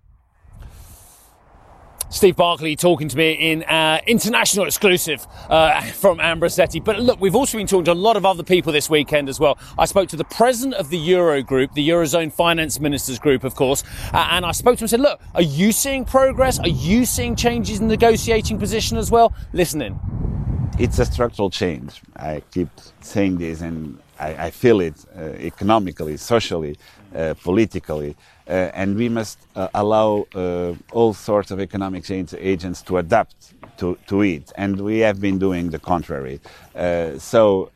Steve 2.11 2.37
Barclay 2.37 2.75
talking 2.75 3.09
to 3.09 3.17
me 3.17 3.33
in 3.33 3.63
uh, 3.65 4.01
international 4.07 4.65
exclusive 4.65 5.27
uh, 5.51 5.83
from 5.83 6.19
Ambrosetti. 6.19 6.83
But 6.83 7.01
look, 7.01 7.21
we've 7.21 7.35
also 7.35 7.59
been 7.59 7.67
talking 7.67 7.85
to 7.85 7.93
a 7.93 7.95
lot 7.95 8.17
of 8.17 8.25
other 8.25 8.43
people 8.43 8.73
this 8.73 8.89
weekend 8.89 9.29
as 9.29 9.39
well. 9.39 9.59
I 9.79 9.85
spoke 9.85 10.09
to 10.11 10.17
the 10.17 10.25
president 10.25 10.75
of 10.75 10.89
the 10.89 10.99
Euro 10.99 11.43
Group, 11.43 11.75
the 11.75 11.87
Eurozone 11.87 12.33
Finance 12.33 12.81
Ministers 12.81 13.19
Group, 13.19 13.45
of 13.45 13.55
course, 13.55 13.85
uh, 14.15 14.29
and 14.31 14.47
I 14.47 14.53
spoke 14.53 14.79
to 14.79 14.83
him 14.83 14.85
and 14.85 14.91
said, 14.91 15.01
Look, 15.01 15.21
are 15.35 15.43
you 15.43 15.71
seeing 15.71 16.05
progress? 16.05 16.59
Are 16.59 16.69
you 16.69 17.05
seeing 17.05 17.37
changes 17.37 17.79
in 17.81 17.89
the 17.89 17.95
negotiating 17.95 18.59
position 18.59 18.97
as 18.97 19.11
well? 19.11 19.35
Listen 19.53 19.83
in. 19.83 19.99
It's 20.79 20.99
a 20.99 21.05
structural 21.05 21.51
change. 21.51 22.01
I 22.17 22.43
keep 22.53 22.69
saying 23.01 23.39
this, 23.39 23.61
and 23.61 23.99
I, 24.19 24.47
I 24.47 24.51
feel 24.51 24.81
it 24.81 24.95
uh, 25.17 25.23
economically, 25.39 26.17
socially, 26.17 26.77
uh, 27.15 27.35
politically. 27.43 28.17
Uh, 28.49 28.71
and 28.75 28.97
we 28.97 29.09
must 29.09 29.39
uh, 29.57 29.69
allow 29.75 30.27
uh, 30.35 30.75
all 30.93 31.13
sorts 31.13 31.51
of 31.51 31.61
economic 31.61 32.05
change 32.05 32.33
agents 32.35 32.81
to 32.83 32.97
adapt 32.97 33.53
to, 33.79 33.99
to 34.07 34.23
it. 34.23 34.53
And 34.57 34.81
we 34.81 35.01
have 35.01 35.21
been 35.21 35.39
doing 35.39 35.71
the 35.71 35.79
contrary. 35.79 36.41
so 37.19 37.71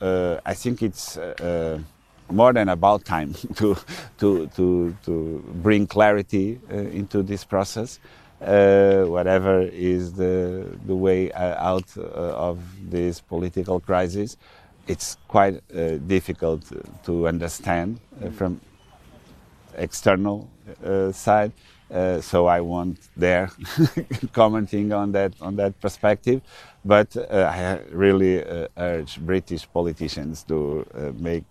I 0.47 0.55
think 0.55 0.83
it's 0.83 1.19
more 2.31 2.53
than 2.55 2.69
about 2.71 3.05
time 3.05 3.35
to, 3.57 3.77
to, 4.19 4.47
to, 4.57 4.97
to 5.05 5.45
bring 5.63 5.87
clarity 5.87 6.59
into 6.71 7.23
this 7.23 7.45
process. 7.45 7.99
Uh, 8.45 9.05
whatever 9.05 9.63
is 9.63 10.15
the, 10.15 10.67
the 10.87 10.97
way 10.97 11.33
out 11.33 11.85
uh, 11.97 12.01
of 12.01 12.59
this 12.91 13.21
political 13.21 13.79
crisis. 13.79 14.37
It's 14.87 15.17
quite 15.29 15.63
uh, 15.75 15.99
difficult 15.99 16.65
to 17.05 17.29
understand 17.29 18.01
from 18.37 18.61
external 19.77 20.49
uh, 20.85 21.13
side. 21.13 21.53
Uh, 21.91 22.21
so 22.23 22.47
I 22.47 22.61
won't 22.61 22.99
dare 23.19 23.51
commenting 24.33 24.93
on 24.93 25.13
that 25.13 25.35
on 25.43 25.57
that 25.57 25.79
perspective, 25.79 26.41
but 26.85 27.15
uh, 27.17 27.51
I 27.53 27.81
really 27.91 28.43
urge 28.79 29.21
British 29.21 29.69
politicians 29.71 30.43
to 30.45 30.87
make 31.19 31.45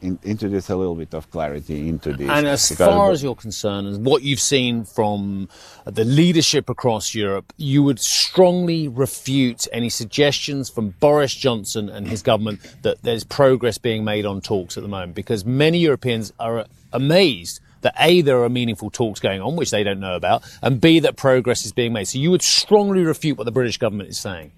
in, 0.00 0.18
introduce 0.22 0.70
a 0.70 0.76
little 0.76 0.94
bit 0.94 1.14
of 1.14 1.30
clarity 1.30 1.88
into 1.88 2.12
this. 2.12 2.28
And 2.28 2.46
as 2.46 2.70
far 2.76 3.10
as 3.10 3.22
you're 3.22 3.34
concerned, 3.34 3.86
and 3.86 4.04
what 4.04 4.22
you've 4.22 4.40
seen 4.40 4.84
from 4.84 5.48
the 5.84 6.04
leadership 6.04 6.68
across 6.68 7.14
Europe, 7.14 7.52
you 7.56 7.82
would 7.82 8.00
strongly 8.00 8.88
refute 8.88 9.66
any 9.72 9.88
suggestions 9.88 10.70
from 10.70 10.90
Boris 11.00 11.34
Johnson 11.34 11.88
and 11.88 12.06
his 12.06 12.22
government 12.22 12.60
that 12.82 13.02
there's 13.02 13.24
progress 13.24 13.78
being 13.78 14.04
made 14.04 14.26
on 14.26 14.40
talks 14.40 14.76
at 14.76 14.82
the 14.82 14.88
moment, 14.88 15.14
because 15.14 15.44
many 15.44 15.78
Europeans 15.78 16.32
are 16.38 16.66
amazed 16.92 17.60
that 17.80 17.94
A, 18.00 18.22
there 18.22 18.42
are 18.42 18.48
meaningful 18.48 18.90
talks 18.90 19.20
going 19.20 19.40
on, 19.40 19.54
which 19.54 19.70
they 19.70 19.84
don't 19.84 20.00
know 20.00 20.16
about, 20.16 20.42
and 20.62 20.80
B, 20.80 20.98
that 20.98 21.16
progress 21.16 21.64
is 21.64 21.70
being 21.70 21.92
made. 21.92 22.08
So 22.08 22.18
you 22.18 22.30
would 22.32 22.42
strongly 22.42 23.02
refute 23.04 23.38
what 23.38 23.44
the 23.44 23.52
British 23.52 23.78
government 23.78 24.08
is 24.08 24.18
saying 24.18 24.50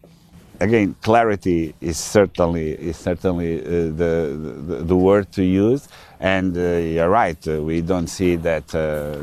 again, 0.60 0.94
clarity 1.02 1.74
is 1.80 1.98
certainly 1.98 2.72
is 2.72 2.96
certainly 2.96 3.60
uh, 3.60 3.70
the, 4.02 4.56
the, 4.68 4.76
the 4.84 4.96
word 4.96 5.32
to 5.32 5.42
use. 5.42 5.88
And 6.20 6.56
uh, 6.56 6.60
you're 6.60 7.08
right, 7.08 7.48
uh, 7.48 7.62
we 7.62 7.80
don't 7.80 8.06
see 8.06 8.36
that 8.36 8.74
uh, 8.74 9.18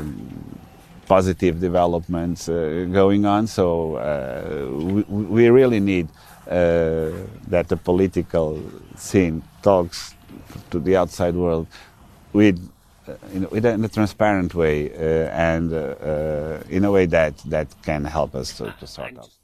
positive 1.06 1.60
developments 1.60 2.48
uh, 2.48 2.86
going 2.92 3.24
on. 3.24 3.46
So 3.46 3.96
uh, 3.96 4.66
we, 4.84 5.02
we, 5.02 5.48
really 5.48 5.80
need 5.80 6.08
that 6.46 7.68
the 7.68 7.76
political 7.76 8.60
scene 8.96 9.42
talks 9.62 10.14
to 10.70 10.80
the 10.80 10.96
outside 10.96 11.34
world 11.34 11.66
with. 12.32 12.58
In, 13.32 13.46
in, 13.46 13.84
a 13.86 13.88
transparent 13.88 14.54
way 14.54 14.92
and 15.32 15.72
in 16.68 16.84
a 16.84 16.92
way 16.92 17.06
that, 17.06 17.38
that 17.46 17.68
can 17.82 18.04
help 18.04 18.34
us 18.34 18.54
to, 18.58 18.74
to 18.80 18.86
sort 18.86 19.16
out. 19.16 19.37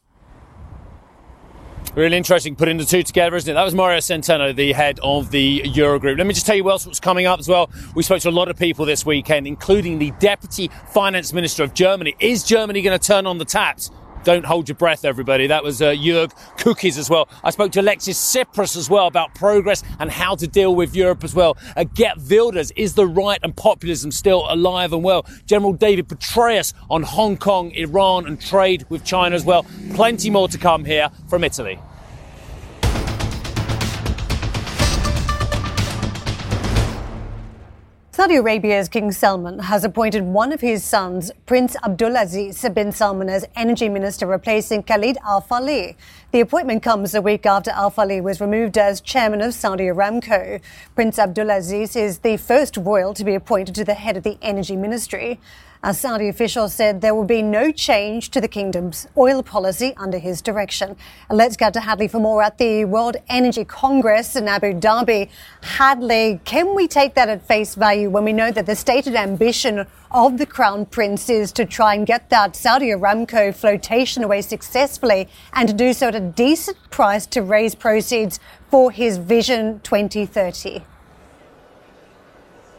Really 1.94 2.16
interesting 2.16 2.56
putting 2.56 2.76
the 2.76 2.84
two 2.84 3.04
together, 3.04 3.36
isn't 3.36 3.48
it? 3.48 3.54
That 3.54 3.62
was 3.62 3.74
Mario 3.74 3.98
Centeno, 3.98 4.54
the 4.54 4.72
head 4.72 4.98
of 5.00 5.30
the 5.30 5.60
Eurogroup. 5.60 6.18
Let 6.18 6.26
me 6.26 6.34
just 6.34 6.44
tell 6.44 6.56
you 6.56 6.68
else 6.68 6.86
what's 6.86 6.98
coming 6.98 7.26
up 7.26 7.38
as 7.38 7.48
well. 7.48 7.70
We 7.94 8.02
spoke 8.02 8.20
to 8.22 8.28
a 8.28 8.32
lot 8.32 8.48
of 8.48 8.58
people 8.58 8.84
this 8.84 9.06
weekend, 9.06 9.46
including 9.46 10.00
the 10.00 10.10
Deputy 10.18 10.70
Finance 10.88 11.32
Minister 11.32 11.62
of 11.62 11.72
Germany. 11.72 12.16
Is 12.18 12.42
Germany 12.42 12.82
going 12.82 12.98
to 12.98 13.06
turn 13.06 13.26
on 13.26 13.38
the 13.38 13.44
taps? 13.44 13.92
Don't 14.24 14.46
hold 14.46 14.68
your 14.70 14.76
breath, 14.76 15.04
everybody. 15.04 15.46
That 15.46 15.62
was 15.62 15.82
uh, 15.82 15.90
Jörg 15.90 16.32
Kukies 16.56 16.98
as 16.98 17.10
well. 17.10 17.28
I 17.44 17.50
spoke 17.50 17.72
to 17.72 17.80
Alexis 17.80 18.18
Tsipras 18.18 18.74
as 18.74 18.88
well 18.88 19.06
about 19.06 19.34
progress 19.34 19.82
and 19.98 20.10
how 20.10 20.34
to 20.36 20.46
deal 20.46 20.74
with 20.74 20.96
Europe 20.96 21.22
as 21.24 21.34
well. 21.34 21.58
Uh, 21.76 21.84
Geert 21.84 22.16
Wilders, 22.30 22.70
is 22.72 22.94
the 22.94 23.06
right 23.06 23.38
and 23.42 23.54
populism 23.54 24.10
still 24.10 24.46
alive 24.48 24.94
and 24.94 25.04
well? 25.04 25.26
General 25.44 25.74
David 25.74 26.08
Petraeus 26.08 26.72
on 26.88 27.02
Hong 27.02 27.36
Kong, 27.36 27.70
Iran 27.72 28.26
and 28.26 28.40
trade 28.40 28.86
with 28.88 29.04
China 29.04 29.36
as 29.36 29.44
well. 29.44 29.66
Plenty 29.94 30.30
more 30.30 30.48
to 30.48 30.56
come 30.56 30.86
here 30.86 31.10
from 31.28 31.44
Italy. 31.44 31.78
Saudi 38.14 38.36
Arabia's 38.36 38.88
King 38.88 39.10
Salman 39.10 39.58
has 39.58 39.82
appointed 39.82 40.22
one 40.22 40.52
of 40.52 40.60
his 40.60 40.84
sons, 40.84 41.32
Prince 41.46 41.74
Abdulaziz 41.82 42.72
bin 42.72 42.92
Salman, 42.92 43.28
as 43.28 43.44
energy 43.56 43.88
minister, 43.88 44.24
replacing 44.24 44.84
Khalid 44.84 45.18
Al 45.24 45.42
Falih. 45.42 45.96
The 46.30 46.38
appointment 46.38 46.84
comes 46.84 47.16
a 47.16 47.20
week 47.20 47.44
after 47.44 47.72
Al 47.72 47.90
Falih 47.90 48.22
was 48.22 48.40
removed 48.40 48.78
as 48.78 49.00
chairman 49.00 49.40
of 49.40 49.52
Saudi 49.52 49.86
Aramco. 49.86 50.60
Prince 50.94 51.18
Abdulaziz 51.18 51.96
is 51.96 52.18
the 52.18 52.36
first 52.36 52.76
royal 52.76 53.14
to 53.14 53.24
be 53.24 53.34
appointed 53.34 53.74
to 53.74 53.84
the 53.84 53.94
head 53.94 54.16
of 54.16 54.22
the 54.22 54.38
energy 54.40 54.76
ministry. 54.76 55.40
A 55.86 55.92
Saudi 55.92 56.28
official 56.28 56.70
said 56.70 57.02
there 57.02 57.14
will 57.14 57.26
be 57.26 57.42
no 57.42 57.70
change 57.70 58.30
to 58.30 58.40
the 58.40 58.48
kingdom's 58.48 59.06
oil 59.18 59.42
policy 59.42 59.92
under 59.98 60.16
his 60.16 60.40
direction. 60.40 60.96
And 61.28 61.36
let's 61.36 61.58
get 61.58 61.74
to 61.74 61.80
Hadley 61.80 62.08
for 62.08 62.20
more 62.20 62.42
at 62.42 62.56
the 62.56 62.86
World 62.86 63.18
Energy 63.28 63.66
Congress 63.66 64.34
in 64.34 64.48
Abu 64.48 64.72
Dhabi. 64.72 65.28
Hadley, 65.60 66.40
can 66.46 66.74
we 66.74 66.88
take 66.88 67.12
that 67.16 67.28
at 67.28 67.46
face 67.46 67.74
value 67.74 68.08
when 68.08 68.24
we 68.24 68.32
know 68.32 68.50
that 68.50 68.64
the 68.64 68.74
stated 68.74 69.14
ambition 69.14 69.86
of 70.10 70.38
the 70.38 70.46
Crown 70.46 70.86
Prince 70.86 71.28
is 71.28 71.52
to 71.52 71.66
try 71.66 71.92
and 71.92 72.06
get 72.06 72.30
that 72.30 72.56
Saudi 72.56 72.86
Aramco 72.86 73.54
flotation 73.54 74.24
away 74.24 74.40
successfully 74.40 75.28
and 75.52 75.68
to 75.68 75.74
do 75.74 75.92
so 75.92 76.08
at 76.08 76.14
a 76.14 76.20
decent 76.20 76.78
price 76.90 77.26
to 77.26 77.42
raise 77.42 77.74
proceeds 77.74 78.40
for 78.70 78.90
his 78.90 79.18
Vision 79.18 79.80
2030? 79.80 80.82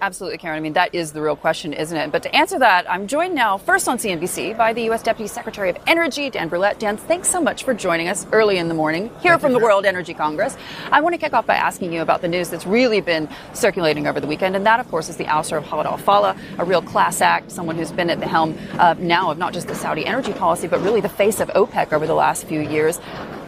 Absolutely, 0.05 0.37
Karen. 0.37 0.57
I 0.57 0.59
mean, 0.59 0.73
that 0.73 0.93
is 0.93 1.13
the 1.13 1.21
real 1.23 1.35
question, 1.35 1.73
isn't 1.73 1.97
it? 1.97 2.11
But 2.11 2.21
to 2.21 2.35
answer 2.35 2.59
that, 2.59 2.87
I'm 2.87 3.07
joined 3.07 3.33
now 3.33 3.57
first 3.57 3.87
on 3.87 3.97
CNBC 3.97 4.55
by 4.55 4.71
the 4.71 4.83
U.S. 4.83 5.01
Deputy 5.01 5.27
Secretary 5.27 5.67
of 5.71 5.79
Energy, 5.87 6.29
Dan 6.29 6.47
Brouillette. 6.47 6.77
Dan, 6.77 6.95
thanks 6.95 7.27
so 7.27 7.41
much 7.41 7.63
for 7.63 7.73
joining 7.73 8.07
us 8.07 8.27
early 8.31 8.59
in 8.59 8.67
the 8.67 8.75
morning 8.75 9.09
here 9.21 9.31
Thank 9.31 9.41
from 9.41 9.53
the 9.53 9.57
World 9.57 9.83
Energy 9.83 10.13
Congress. 10.13 10.57
I 10.91 11.01
want 11.01 11.15
to 11.15 11.17
kick 11.17 11.33
off 11.33 11.47
by 11.47 11.55
asking 11.55 11.91
you 11.91 12.03
about 12.03 12.21
the 12.21 12.27
news 12.27 12.49
that's 12.49 12.67
really 12.67 13.01
been 13.01 13.27
circulating 13.53 14.05
over 14.05 14.19
the 14.19 14.27
weekend, 14.27 14.55
and 14.55 14.63
that, 14.67 14.79
of 14.79 14.87
course, 14.91 15.09
is 15.09 15.17
the 15.17 15.25
ouster 15.25 15.57
of 15.57 15.65
Khalid 15.65 15.87
al-Falih, 15.87 16.37
a 16.59 16.65
real 16.65 16.83
class 16.83 17.19
act, 17.19 17.49
someone 17.49 17.75
who's 17.75 17.91
been 17.91 18.11
at 18.11 18.19
the 18.19 18.27
helm 18.27 18.55
uh, 18.77 18.93
now 18.99 19.31
of 19.31 19.39
not 19.39 19.53
just 19.53 19.67
the 19.67 19.73
Saudi 19.73 20.05
energy 20.05 20.33
policy, 20.33 20.67
but 20.67 20.81
really 20.81 21.01
the 21.01 21.09
face 21.09 21.39
of 21.39 21.47
OPEC 21.55 21.93
over 21.93 22.05
the 22.05 22.13
last 22.13 22.45
few 22.45 22.61
years. 22.61 22.99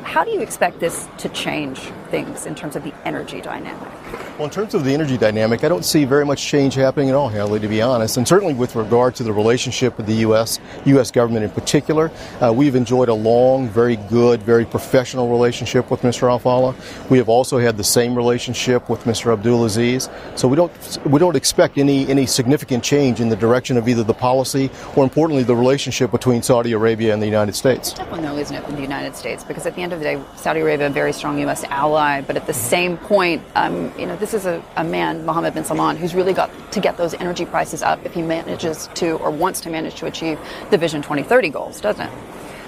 How 0.01 0.23
do 0.23 0.31
you 0.31 0.39
expect 0.41 0.79
this 0.79 1.07
to 1.19 1.29
change 1.29 1.91
things 2.09 2.45
in 2.45 2.55
terms 2.55 2.75
of 2.75 2.83
the 2.83 2.93
energy 3.05 3.41
dynamic? 3.41 3.89
Well, 4.37 4.45
in 4.45 4.51
terms 4.51 4.75
of 4.75 4.83
the 4.83 4.93
energy 4.93 5.17
dynamic, 5.17 5.63
I 5.63 5.67
don't 5.67 5.83
see 5.83 6.05
very 6.05 6.25
much 6.25 6.45
change 6.45 6.75
happening 6.75 7.09
at 7.09 7.15
all, 7.15 7.27
Haley, 7.27 7.59
to 7.59 7.67
be 7.67 7.81
honest. 7.81 8.17
And 8.17 8.27
certainly 8.27 8.53
with 8.53 8.75
regard 8.75 9.15
to 9.15 9.23
the 9.23 9.33
relationship 9.33 9.97
with 9.97 10.05
the 10.05 10.13
U.S., 10.27 10.59
U.S. 10.85 11.09
government 11.09 11.43
in 11.43 11.49
particular, 11.49 12.11
uh, 12.39 12.53
we've 12.53 12.75
enjoyed 12.75 13.09
a 13.09 13.13
long, 13.13 13.67
very 13.67 13.95
good, 13.95 14.43
very 14.43 14.63
professional 14.63 15.29
relationship 15.29 15.89
with 15.89 16.01
Mr. 16.01 16.29
Al-Falih. 16.29 17.09
We 17.09 17.17
have 17.17 17.29
also 17.29 17.57
had 17.57 17.77
the 17.77 17.83
same 17.83 18.15
relationship 18.15 18.89
with 18.89 19.05
Mr. 19.05 19.35
Abdulaziz. 19.35 20.07
So 20.37 20.47
we 20.47 20.55
don't 20.55 20.71
we 21.05 21.19
don't 21.19 21.35
expect 21.35 21.77
any 21.79 22.07
any 22.07 22.25
significant 22.25 22.83
change 22.83 23.19
in 23.19 23.29
the 23.29 23.35
direction 23.35 23.75
of 23.75 23.87
either 23.87 24.03
the 24.03 24.13
policy 24.13 24.69
or, 24.95 25.03
importantly, 25.03 25.43
the 25.43 25.55
relationship 25.55 26.11
between 26.11 26.43
Saudi 26.43 26.73
Arabia 26.73 27.11
and 27.11 27.21
the 27.21 27.25
United 27.25 27.55
States. 27.55 27.93
Tough 27.93 28.11
one, 28.11 28.21
though, 28.21 28.37
isn't 28.37 28.55
it, 28.55 28.65
with 28.67 28.75
the 28.75 28.81
United 28.83 29.15
States? 29.15 29.43
Because 29.43 29.65
at 29.65 29.75
the 29.75 29.81
end 29.81 29.93
of 29.93 29.99
the 29.99 30.05
day, 30.05 30.21
Saudi 30.35 30.59
Arabia, 30.59 30.87
a 30.87 30.89
very 30.89 31.11
strong 31.11 31.39
U.S. 31.39 31.63
ally, 31.65 31.96
but 31.97 32.35
at 32.35 32.45
the 32.45 32.53
same 32.53 32.97
point, 32.97 33.41
um, 33.55 33.91
you 33.97 34.05
know, 34.05 34.15
this 34.17 34.33
is 34.33 34.45
a, 34.45 34.63
a 34.75 34.83
man, 34.83 35.25
Mohammed 35.25 35.55
bin 35.55 35.63
Salman, 35.63 35.97
who's 35.97 36.13
really 36.13 36.33
got 36.33 36.51
to 36.71 36.79
get 36.79 36.95
those 36.95 37.13
energy 37.15 37.45
prices 37.45 37.81
up 37.81 38.05
if 38.05 38.13
he 38.13 38.21
manages 38.21 38.87
to 38.95 39.17
or 39.17 39.31
wants 39.31 39.61
to 39.61 39.69
manage 39.69 39.95
to 39.95 40.05
achieve 40.05 40.39
the 40.69 40.77
Vision 40.77 41.01
2030 41.01 41.49
goals, 41.49 41.81
doesn't 41.81 42.05
it? 42.07 42.13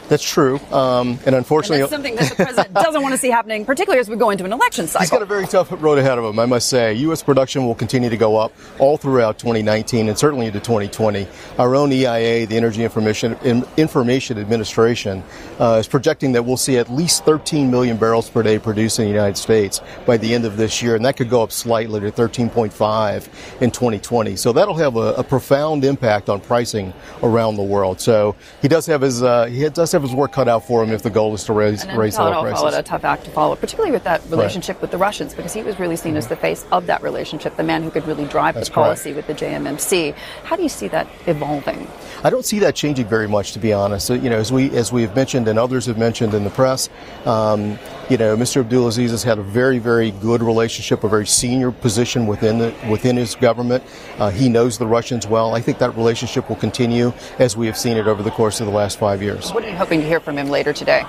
That's 0.09 0.23
true, 0.23 0.59
um, 0.71 1.19
and 1.27 1.35
unfortunately, 1.35 1.81
and 1.81 1.89
something 1.89 2.15
that 2.15 2.29
the 2.29 2.35
president 2.35 2.73
doesn't 2.73 3.01
want 3.03 3.13
to 3.13 3.17
see 3.19 3.29
happening, 3.29 3.63
particularly 3.63 3.99
as 3.99 4.09
we 4.09 4.15
go 4.15 4.31
into 4.31 4.43
an 4.43 4.51
election 4.51 4.87
cycle. 4.87 5.01
He's 5.01 5.11
got 5.11 5.21
a 5.21 5.25
very 5.25 5.45
tough 5.45 5.71
road 5.71 5.99
ahead 5.99 6.17
of 6.17 6.25
him, 6.25 6.39
I 6.39 6.47
must 6.47 6.67
say. 6.67 6.95
U.S. 6.95 7.21
production 7.21 7.67
will 7.67 7.75
continue 7.75 8.09
to 8.09 8.17
go 8.17 8.35
up 8.35 8.51
all 8.79 8.97
throughout 8.97 9.37
2019 9.37 10.09
and 10.09 10.17
certainly 10.17 10.47
into 10.47 10.59
2020. 10.59 11.27
Our 11.59 11.75
own 11.75 11.91
EIA, 11.91 12.47
the 12.47 12.57
Energy 12.57 12.83
Information 12.83 13.37
Information 13.77 14.39
Administration, 14.39 15.23
uh, 15.59 15.77
is 15.79 15.87
projecting 15.87 16.31
that 16.31 16.43
we'll 16.43 16.57
see 16.57 16.79
at 16.79 16.89
least 16.89 17.23
13 17.25 17.69
million 17.69 17.97
barrels 17.97 18.31
per 18.31 18.41
day 18.41 18.57
produced 18.57 18.97
in 18.97 19.05
the 19.05 19.11
United 19.11 19.37
States 19.37 19.79
by 20.07 20.17
the 20.17 20.33
end 20.33 20.43
of 20.43 20.57
this 20.57 20.81
year, 20.81 20.95
and 20.95 21.05
that 21.05 21.17
could 21.17 21.29
go 21.29 21.43
up 21.43 21.51
slightly 21.51 21.99
to 21.99 22.11
13.5 22.11 23.61
in 23.61 23.69
2020. 23.69 24.35
So 24.35 24.53
that'll 24.53 24.73
have 24.73 24.95
a, 24.95 25.13
a 25.13 25.23
profound 25.23 25.85
impact 25.85 26.29
on 26.29 26.41
pricing 26.41 26.93
around 27.21 27.57
the 27.57 27.63
world. 27.63 28.01
So 28.01 28.35
he 28.63 28.67
does 28.67 28.87
have 28.87 29.01
his 29.01 29.21
uh, 29.21 29.45
he 29.45 29.69
does 29.69 29.91
have 29.91 29.98
have 29.99 30.09
his 30.09 30.15
work 30.15 30.31
cut 30.31 30.47
out 30.47 30.65
for 30.65 30.83
him 30.83 30.91
if 30.91 31.03
the 31.03 31.09
goal 31.09 31.33
is 31.33 31.43
to 31.45 31.53
raise 31.53 31.83
and 31.83 31.97
raise 31.97 32.17
oil 32.17 32.41
prices. 32.41 32.59
Followed 32.59 32.73
a 32.73 32.83
tough 32.83 33.03
act 33.03 33.25
to 33.25 33.31
follow, 33.31 33.55
particularly 33.55 33.91
with 33.91 34.03
that 34.03 34.21
relationship 34.29 34.77
right. 34.77 34.81
with 34.81 34.91
the 34.91 34.97
Russians, 34.97 35.33
because 35.33 35.53
he 35.53 35.63
was 35.63 35.79
really 35.79 35.95
seen 35.95 36.15
as 36.15 36.27
the 36.27 36.35
face 36.35 36.65
of 36.71 36.87
that 36.87 37.03
relationship, 37.03 37.55
the 37.57 37.63
man 37.63 37.83
who 37.83 37.91
could 37.91 38.07
really 38.07 38.25
drive 38.25 38.55
That's 38.55 38.69
the 38.69 38.75
policy 38.75 39.13
correct. 39.13 39.27
with 39.27 39.39
the 39.39 39.45
JMMC. 39.45 40.13
How 40.43 40.55
do 40.55 40.63
you 40.63 40.69
see 40.69 40.87
that 40.89 41.07
evolving? 41.27 41.87
I 42.23 42.29
don't 42.29 42.45
see 42.45 42.59
that 42.59 42.75
changing 42.75 43.07
very 43.07 43.27
much, 43.27 43.53
to 43.53 43.59
be 43.59 43.73
honest. 43.73 44.09
You 44.09 44.29
know, 44.29 44.37
as 44.37 44.51
we 44.51 44.69
as 44.71 44.91
we 44.91 45.03
have 45.03 45.15
mentioned 45.15 45.47
and 45.47 45.59
others 45.59 45.85
have 45.85 45.97
mentioned 45.97 46.33
in 46.33 46.43
the 46.43 46.49
press, 46.49 46.89
um, 47.25 47.77
you 48.09 48.17
know, 48.17 48.35
Mr. 48.35 48.63
Abdulaziz 48.63 49.11
has 49.11 49.23
had 49.23 49.37
a 49.37 49.43
very 49.43 49.77
very 49.77 50.11
good 50.11 50.41
relationship, 50.41 51.03
a 51.03 51.09
very 51.09 51.27
senior 51.27 51.71
position 51.71 52.25
within 52.25 52.57
the, 52.57 52.73
within 52.89 53.15
his 53.15 53.35
government. 53.35 53.83
Uh, 54.17 54.29
he 54.31 54.49
knows 54.49 54.77
the 54.77 54.87
Russians 54.87 55.27
well. 55.27 55.53
I 55.53 55.61
think 55.61 55.77
that 55.77 55.95
relationship 55.95 56.49
will 56.49 56.55
continue 56.55 57.13
as 57.37 57.55
we 57.55 57.67
have 57.67 57.77
seen 57.77 57.97
it 57.97 58.07
over 58.07 58.23
the 58.23 58.31
course 58.31 58.59
of 58.59 58.65
the 58.65 58.73
last 58.73 58.97
five 58.97 59.21
years. 59.21 59.51
What 59.51 59.63
are 59.63 59.69
you 59.69 59.75
hoping 59.75 60.01
to 60.01 60.07
hear 60.07 60.19
from 60.19 60.37
him 60.37 60.49
later 60.49 60.73
today? 60.73 61.03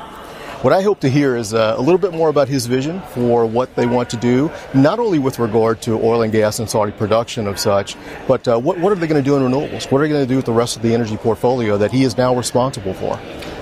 What 0.63 0.75
I 0.75 0.83
hope 0.83 1.01
to 1.01 1.09
hear 1.09 1.37
is 1.37 1.55
uh, 1.55 1.75
a 1.79 1.81
little 1.81 1.97
bit 1.97 2.13
more 2.13 2.29
about 2.29 2.47
his 2.47 2.67
vision 2.67 3.01
for 3.15 3.47
what 3.47 3.75
they 3.77 3.87
want 3.87 4.11
to 4.11 4.19
do, 4.19 4.51
not 4.75 4.99
only 4.99 5.19
with 5.19 5.39
regard 5.39 5.81
to 5.83 5.95
oil 5.95 6.21
and 6.21 6.31
gas 6.31 6.59
and 6.59 6.69
Saudi 6.69 6.93
production 6.93 7.47
of 7.47 7.59
such, 7.59 7.97
but 8.29 8.47
uh, 8.47 8.59
what, 8.59 8.79
what 8.79 8.93
are 8.93 8.97
they 8.97 9.07
going 9.07 9.25
to 9.25 9.27
do 9.27 9.37
in 9.37 9.43
renewables? 9.43 9.91
What 9.91 10.03
are 10.03 10.05
they 10.05 10.11
going 10.11 10.23
to 10.23 10.29
do 10.29 10.37
with 10.37 10.45
the 10.45 10.53
rest 10.53 10.77
of 10.77 10.83
the 10.83 10.93
energy 10.93 11.17
portfolio 11.17 11.79
that 11.79 11.93
he 11.93 12.05
is 12.05 12.19
now 12.19 12.37
responsible 12.37 12.93
for? 12.93 13.19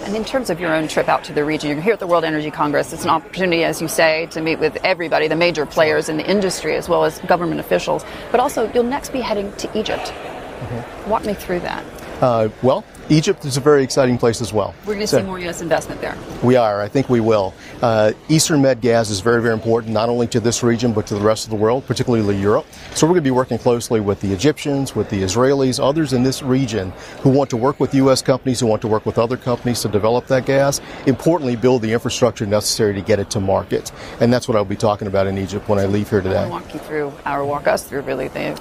And 0.08 0.16
in 0.16 0.24
terms 0.24 0.48
of 0.48 0.58
your 0.58 0.74
own 0.74 0.88
trip 0.88 1.06
out 1.06 1.22
to 1.24 1.34
the 1.34 1.44
region, 1.44 1.68
you're 1.68 1.82
here 1.82 1.92
at 1.92 2.00
the 2.00 2.06
World 2.06 2.24
Energy 2.24 2.50
Congress. 2.50 2.94
It's 2.94 3.04
an 3.04 3.10
opportunity, 3.10 3.62
as 3.62 3.82
you 3.82 3.88
say, 3.88 4.24
to 4.30 4.40
meet 4.40 4.58
with 4.58 4.78
everybody, 4.82 5.28
the 5.28 5.36
major 5.36 5.66
players 5.66 6.08
in 6.08 6.16
the 6.16 6.26
industry, 6.26 6.76
as 6.76 6.88
well 6.88 7.04
as 7.04 7.18
government 7.18 7.60
officials. 7.60 8.06
But 8.30 8.40
also, 8.40 8.72
you'll 8.72 8.84
next 8.84 9.12
be 9.12 9.20
heading 9.20 9.52
to 9.56 9.78
Egypt. 9.78 10.04
Mm-hmm. 10.04 11.10
Walk 11.10 11.26
me 11.26 11.34
through 11.34 11.60
that. 11.60 11.84
Uh, 12.20 12.48
well, 12.62 12.84
Egypt 13.10 13.44
is 13.44 13.56
a 13.56 13.60
very 13.60 13.82
exciting 13.82 14.18
place 14.18 14.40
as 14.40 14.52
well. 14.52 14.74
We're 14.80 14.94
going 14.94 15.00
to 15.00 15.06
so, 15.06 15.18
see 15.18 15.24
more 15.24 15.38
U.S. 15.38 15.62
investment 15.62 16.00
there. 16.00 16.16
We 16.42 16.56
are. 16.56 16.82
I 16.82 16.88
think 16.88 17.08
we 17.08 17.20
will. 17.20 17.54
Uh, 17.80 18.12
Eastern 18.28 18.60
Med 18.60 18.80
gas 18.80 19.08
is 19.08 19.20
very, 19.20 19.40
very 19.40 19.54
important, 19.54 19.94
not 19.94 20.08
only 20.08 20.26
to 20.28 20.40
this 20.40 20.62
region, 20.62 20.92
but 20.92 21.06
to 21.06 21.14
the 21.14 21.20
rest 21.20 21.44
of 21.44 21.50
the 21.50 21.56
world, 21.56 21.86
particularly 21.86 22.36
Europe. 22.36 22.66
So 22.94 23.06
we're 23.06 23.12
going 23.12 23.24
to 23.24 23.28
be 23.28 23.30
working 23.30 23.58
closely 23.58 24.00
with 24.00 24.20
the 24.20 24.32
Egyptians, 24.32 24.94
with 24.94 25.08
the 25.08 25.22
Israelis, 25.22 25.82
others 25.82 26.12
in 26.12 26.22
this 26.22 26.42
region 26.42 26.92
who 27.22 27.30
want 27.30 27.50
to 27.50 27.56
work 27.56 27.80
with 27.80 27.94
U.S. 27.94 28.20
companies, 28.20 28.60
who 28.60 28.66
want 28.66 28.82
to 28.82 28.88
work 28.88 29.06
with 29.06 29.18
other 29.18 29.36
companies 29.36 29.80
to 29.82 29.88
develop 29.88 30.26
that 30.26 30.44
gas. 30.44 30.80
Importantly, 31.06 31.56
build 31.56 31.82
the 31.82 31.92
infrastructure 31.92 32.46
necessary 32.46 32.94
to 32.94 33.00
get 33.00 33.18
it 33.18 33.30
to 33.30 33.40
market. 33.40 33.90
And 34.20 34.32
that's 34.32 34.48
what 34.48 34.56
I'll 34.56 34.64
be 34.64 34.76
talking 34.76 35.06
about 35.06 35.26
in 35.26 35.38
Egypt 35.38 35.68
when 35.68 35.78
I 35.78 35.86
leave 35.86 36.10
here 36.10 36.20
today. 36.20 36.42
I 36.42 36.48
walk 36.48 36.74
you 36.74 36.80
through, 36.80 37.12
or 37.24 37.44
walk 37.44 37.68
us 37.68 37.84
through 37.84 38.02
really 38.02 38.28
the 38.28 38.60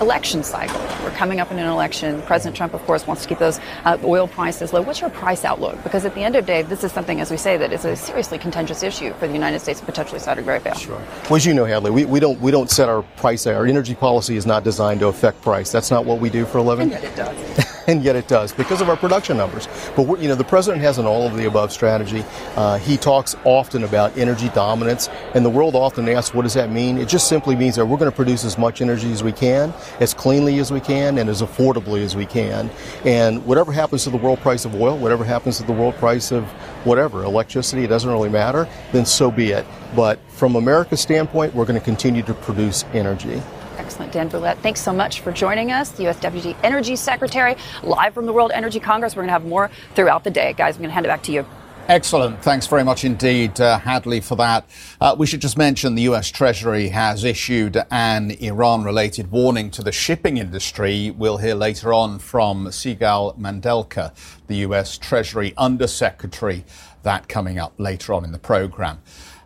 election 0.00 0.42
cycle. 0.42 0.80
We're 1.02 1.10
coming 1.10 1.40
up 1.40 1.50
in 1.50 1.58
an 1.58 1.66
election. 1.66 2.22
President 2.22 2.56
Trump, 2.56 2.74
of 2.74 2.82
course, 2.82 3.06
wants 3.06 3.22
to 3.22 3.28
keep 3.28 3.38
those 3.38 3.58
uh, 3.84 3.98
oil 4.04 4.28
prices 4.28 4.72
low. 4.72 4.82
What's 4.82 5.00
your 5.00 5.10
price 5.10 5.44
outlook? 5.44 5.82
Because 5.82 6.04
at 6.04 6.14
the 6.14 6.22
end 6.22 6.36
of 6.36 6.44
the 6.44 6.46
day, 6.46 6.62
this 6.62 6.84
is 6.84 6.92
something, 6.92 7.20
as 7.20 7.30
we 7.30 7.36
say, 7.36 7.56
that 7.56 7.72
is 7.72 7.84
a 7.84 7.96
seriously 7.96 8.38
contentious 8.38 8.82
issue 8.82 9.12
for 9.14 9.26
the 9.26 9.34
United 9.34 9.60
States 9.60 9.80
and 9.80 9.86
potentially 9.86 10.20
Saudi 10.20 10.42
Arabia. 10.42 10.74
Sure. 10.74 11.00
Well, 11.24 11.36
as 11.36 11.46
you 11.46 11.54
know, 11.54 11.64
Hadley, 11.64 11.90
we, 11.90 12.04
we 12.04 12.20
don't 12.20 12.40
we 12.40 12.50
don't 12.50 12.70
set 12.70 12.88
our 12.88 13.02
price. 13.16 13.46
Our 13.46 13.66
energy 13.66 13.94
policy 13.94 14.36
is 14.36 14.46
not 14.46 14.64
designed 14.64 15.00
to 15.00 15.08
affect 15.08 15.42
price. 15.42 15.72
That's 15.72 15.90
not 15.90 16.04
what 16.04 16.20
we 16.20 16.30
do 16.30 16.44
for 16.46 16.58
a 16.58 16.62
living. 16.62 16.92
And 16.92 17.02
yet 17.02 17.04
it 17.04 17.16
does. 17.16 17.74
and 17.88 18.04
yet 18.04 18.14
it 18.14 18.28
does 18.28 18.52
because 18.52 18.80
of 18.80 18.88
our 18.88 18.96
production 18.96 19.36
numbers. 19.36 19.66
But 19.96 20.20
you 20.20 20.28
know, 20.28 20.34
the 20.34 20.44
president 20.44 20.82
has 20.82 20.98
an 20.98 21.06
all 21.06 21.26
of 21.26 21.36
the 21.36 21.46
above 21.46 21.72
strategy. 21.72 22.24
Uh, 22.54 22.78
he 22.78 22.96
talks 22.96 23.34
often 23.44 23.82
about 23.82 24.16
energy 24.16 24.50
dominance, 24.50 25.08
and 25.34 25.44
the 25.44 25.50
world 25.50 25.74
often 25.74 26.08
asks, 26.08 26.34
"What 26.34 26.42
does 26.42 26.54
that 26.54 26.70
mean?" 26.70 26.98
It 26.98 27.08
just 27.08 27.28
simply 27.28 27.56
means 27.56 27.74
that 27.76 27.86
we're 27.86 27.96
going 27.96 28.10
to 28.10 28.14
produce 28.14 28.44
as 28.44 28.58
much 28.58 28.80
energy 28.80 29.10
as 29.10 29.24
we 29.24 29.32
can, 29.32 29.72
as 30.00 30.14
cleanly 30.14 30.58
as 30.58 30.70
we 30.70 30.80
can, 30.80 31.18
and 31.18 31.28
as 31.28 31.42
affordably 31.42 32.04
as 32.04 32.14
we 32.14 32.26
can. 32.26 32.70
And 33.04 33.44
whatever 33.46 33.72
happens 33.72 34.04
to 34.04 34.10
the 34.10 34.18
world 34.18 34.38
price 34.40 34.64
of 34.66 34.74
oil, 34.80 34.96
whatever 34.96 35.24
happens 35.24 35.56
to 35.56 35.64
the 35.64 35.72
world 35.72 35.94
price 35.96 36.30
of 36.30 36.44
whatever 36.84 37.24
electricity, 37.24 37.84
it 37.84 37.88
doesn't 37.88 38.10
really 38.10 38.28
matter. 38.28 38.68
Then 38.92 39.06
so 39.06 39.30
be 39.30 39.52
it. 39.52 39.66
But 39.96 40.18
from 40.28 40.56
America's 40.56 41.00
standpoint, 41.00 41.54
we're 41.54 41.64
going 41.64 41.78
to 41.78 41.84
continue 41.84 42.22
to 42.22 42.34
produce 42.34 42.84
energy. 42.92 43.42
Excellent. 43.78 44.12
Dan 44.12 44.28
Brouillette, 44.28 44.58
thanks 44.58 44.80
so 44.80 44.92
much 44.92 45.20
for 45.20 45.30
joining 45.30 45.70
us, 45.70 45.92
the 45.92 46.02
U.S. 46.04 46.18
Deputy 46.18 46.56
Energy 46.64 46.96
Secretary, 46.96 47.56
live 47.84 48.12
from 48.12 48.26
the 48.26 48.32
World 48.32 48.50
Energy 48.52 48.80
Congress. 48.80 49.14
We're 49.14 49.22
going 49.22 49.28
to 49.28 49.32
have 49.32 49.44
more 49.44 49.70
throughout 49.94 50.24
the 50.24 50.30
day. 50.30 50.52
Guys, 50.52 50.74
I'm 50.74 50.82
going 50.82 50.90
to 50.90 50.94
hand 50.94 51.06
it 51.06 51.08
back 51.08 51.22
to 51.24 51.32
you. 51.32 51.46
Excellent. 51.86 52.42
Thanks 52.42 52.66
very 52.66 52.84
much 52.84 53.04
indeed, 53.04 53.58
uh, 53.60 53.78
Hadley, 53.78 54.20
for 54.20 54.34
that. 54.34 54.68
Uh, 55.00 55.16
we 55.18 55.26
should 55.26 55.40
just 55.40 55.56
mention 55.56 55.94
the 55.94 56.02
US 56.02 56.28
Treasury 56.28 56.88
has 56.88 57.24
issued 57.24 57.82
an 57.90 58.32
Iran 58.32 58.84
related 58.84 59.30
warning 59.30 59.70
to 59.70 59.82
the 59.82 59.92
shipping 59.92 60.36
industry. 60.36 61.10
We'll 61.12 61.38
hear 61.38 61.54
later 61.54 61.94
on 61.94 62.18
from 62.18 62.66
Sigal 62.66 63.38
Mandelker, 63.38 64.12
the 64.48 64.56
US 64.56 64.98
Treasury 64.98 65.54
Undersecretary, 65.56 66.66
that 67.04 67.26
coming 67.26 67.58
up 67.58 67.72
later 67.78 68.12
on 68.12 68.22
in 68.22 68.32
the 68.32 68.38
program. 68.38 69.00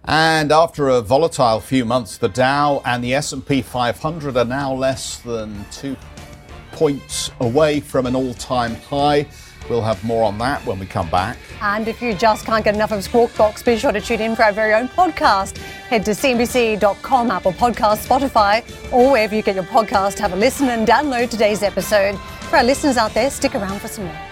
And 0.05 0.51
after 0.51 0.89
a 0.89 1.01
volatile 1.01 1.61
few 1.61 1.85
months, 1.85 2.19
the 2.19 2.29
Dow 2.29 2.83
and 2.85 3.05
the 3.05 3.15
S&P 3.15 3.63
500 3.63 4.37
are 4.37 4.45
now 4.45 4.73
less 4.73 5.19
than 5.19 5.65
2 5.71 5.97
points 6.73 7.31
away 7.41 7.81
from 7.81 8.07
an 8.07 8.17
all-time 8.17 8.75
high. 8.75 9.27
We'll 9.71 9.83
have 9.83 10.03
more 10.03 10.25
on 10.25 10.39
that 10.39 10.67
when 10.67 10.81
we 10.81 10.87
come 10.87 11.09
back. 11.09 11.37
And 11.61 11.87
if 11.87 12.03
you 12.03 12.15
just 12.15 12.45
can't 12.45 12.65
get 12.65 12.75
enough 12.75 12.91
of 12.91 13.05
Squawk 13.05 13.37
Box, 13.37 13.63
be 13.63 13.77
sure 13.77 13.93
to 13.93 14.01
tune 14.01 14.21
in 14.21 14.35
for 14.35 14.43
our 14.43 14.53
very 14.53 14.75
own 14.75 14.89
podcast. 14.89 15.57
Head 15.59 16.05
to 16.07 16.11
cnbc.com, 16.11 17.31
Apple 17.31 17.53
Podcast, 17.53 18.05
Spotify, 18.05 18.93
or 18.93 19.13
wherever 19.13 19.37
you 19.37 19.43
get 19.43 19.55
your 19.55 19.65
podcast. 19.65 20.19
Have 20.19 20.33
a 20.33 20.37
listen 20.37 20.69
and 20.69 20.87
download 20.87 21.31
today's 21.31 21.63
episode. 21.63 22.19
For 22.49 22.57
our 22.57 22.65
listeners 22.65 22.97
out 22.97 23.15
there, 23.15 23.31
stick 23.31 23.55
around 23.55 23.81
for 23.81 23.87
some 23.87 24.07
more. 24.07 24.32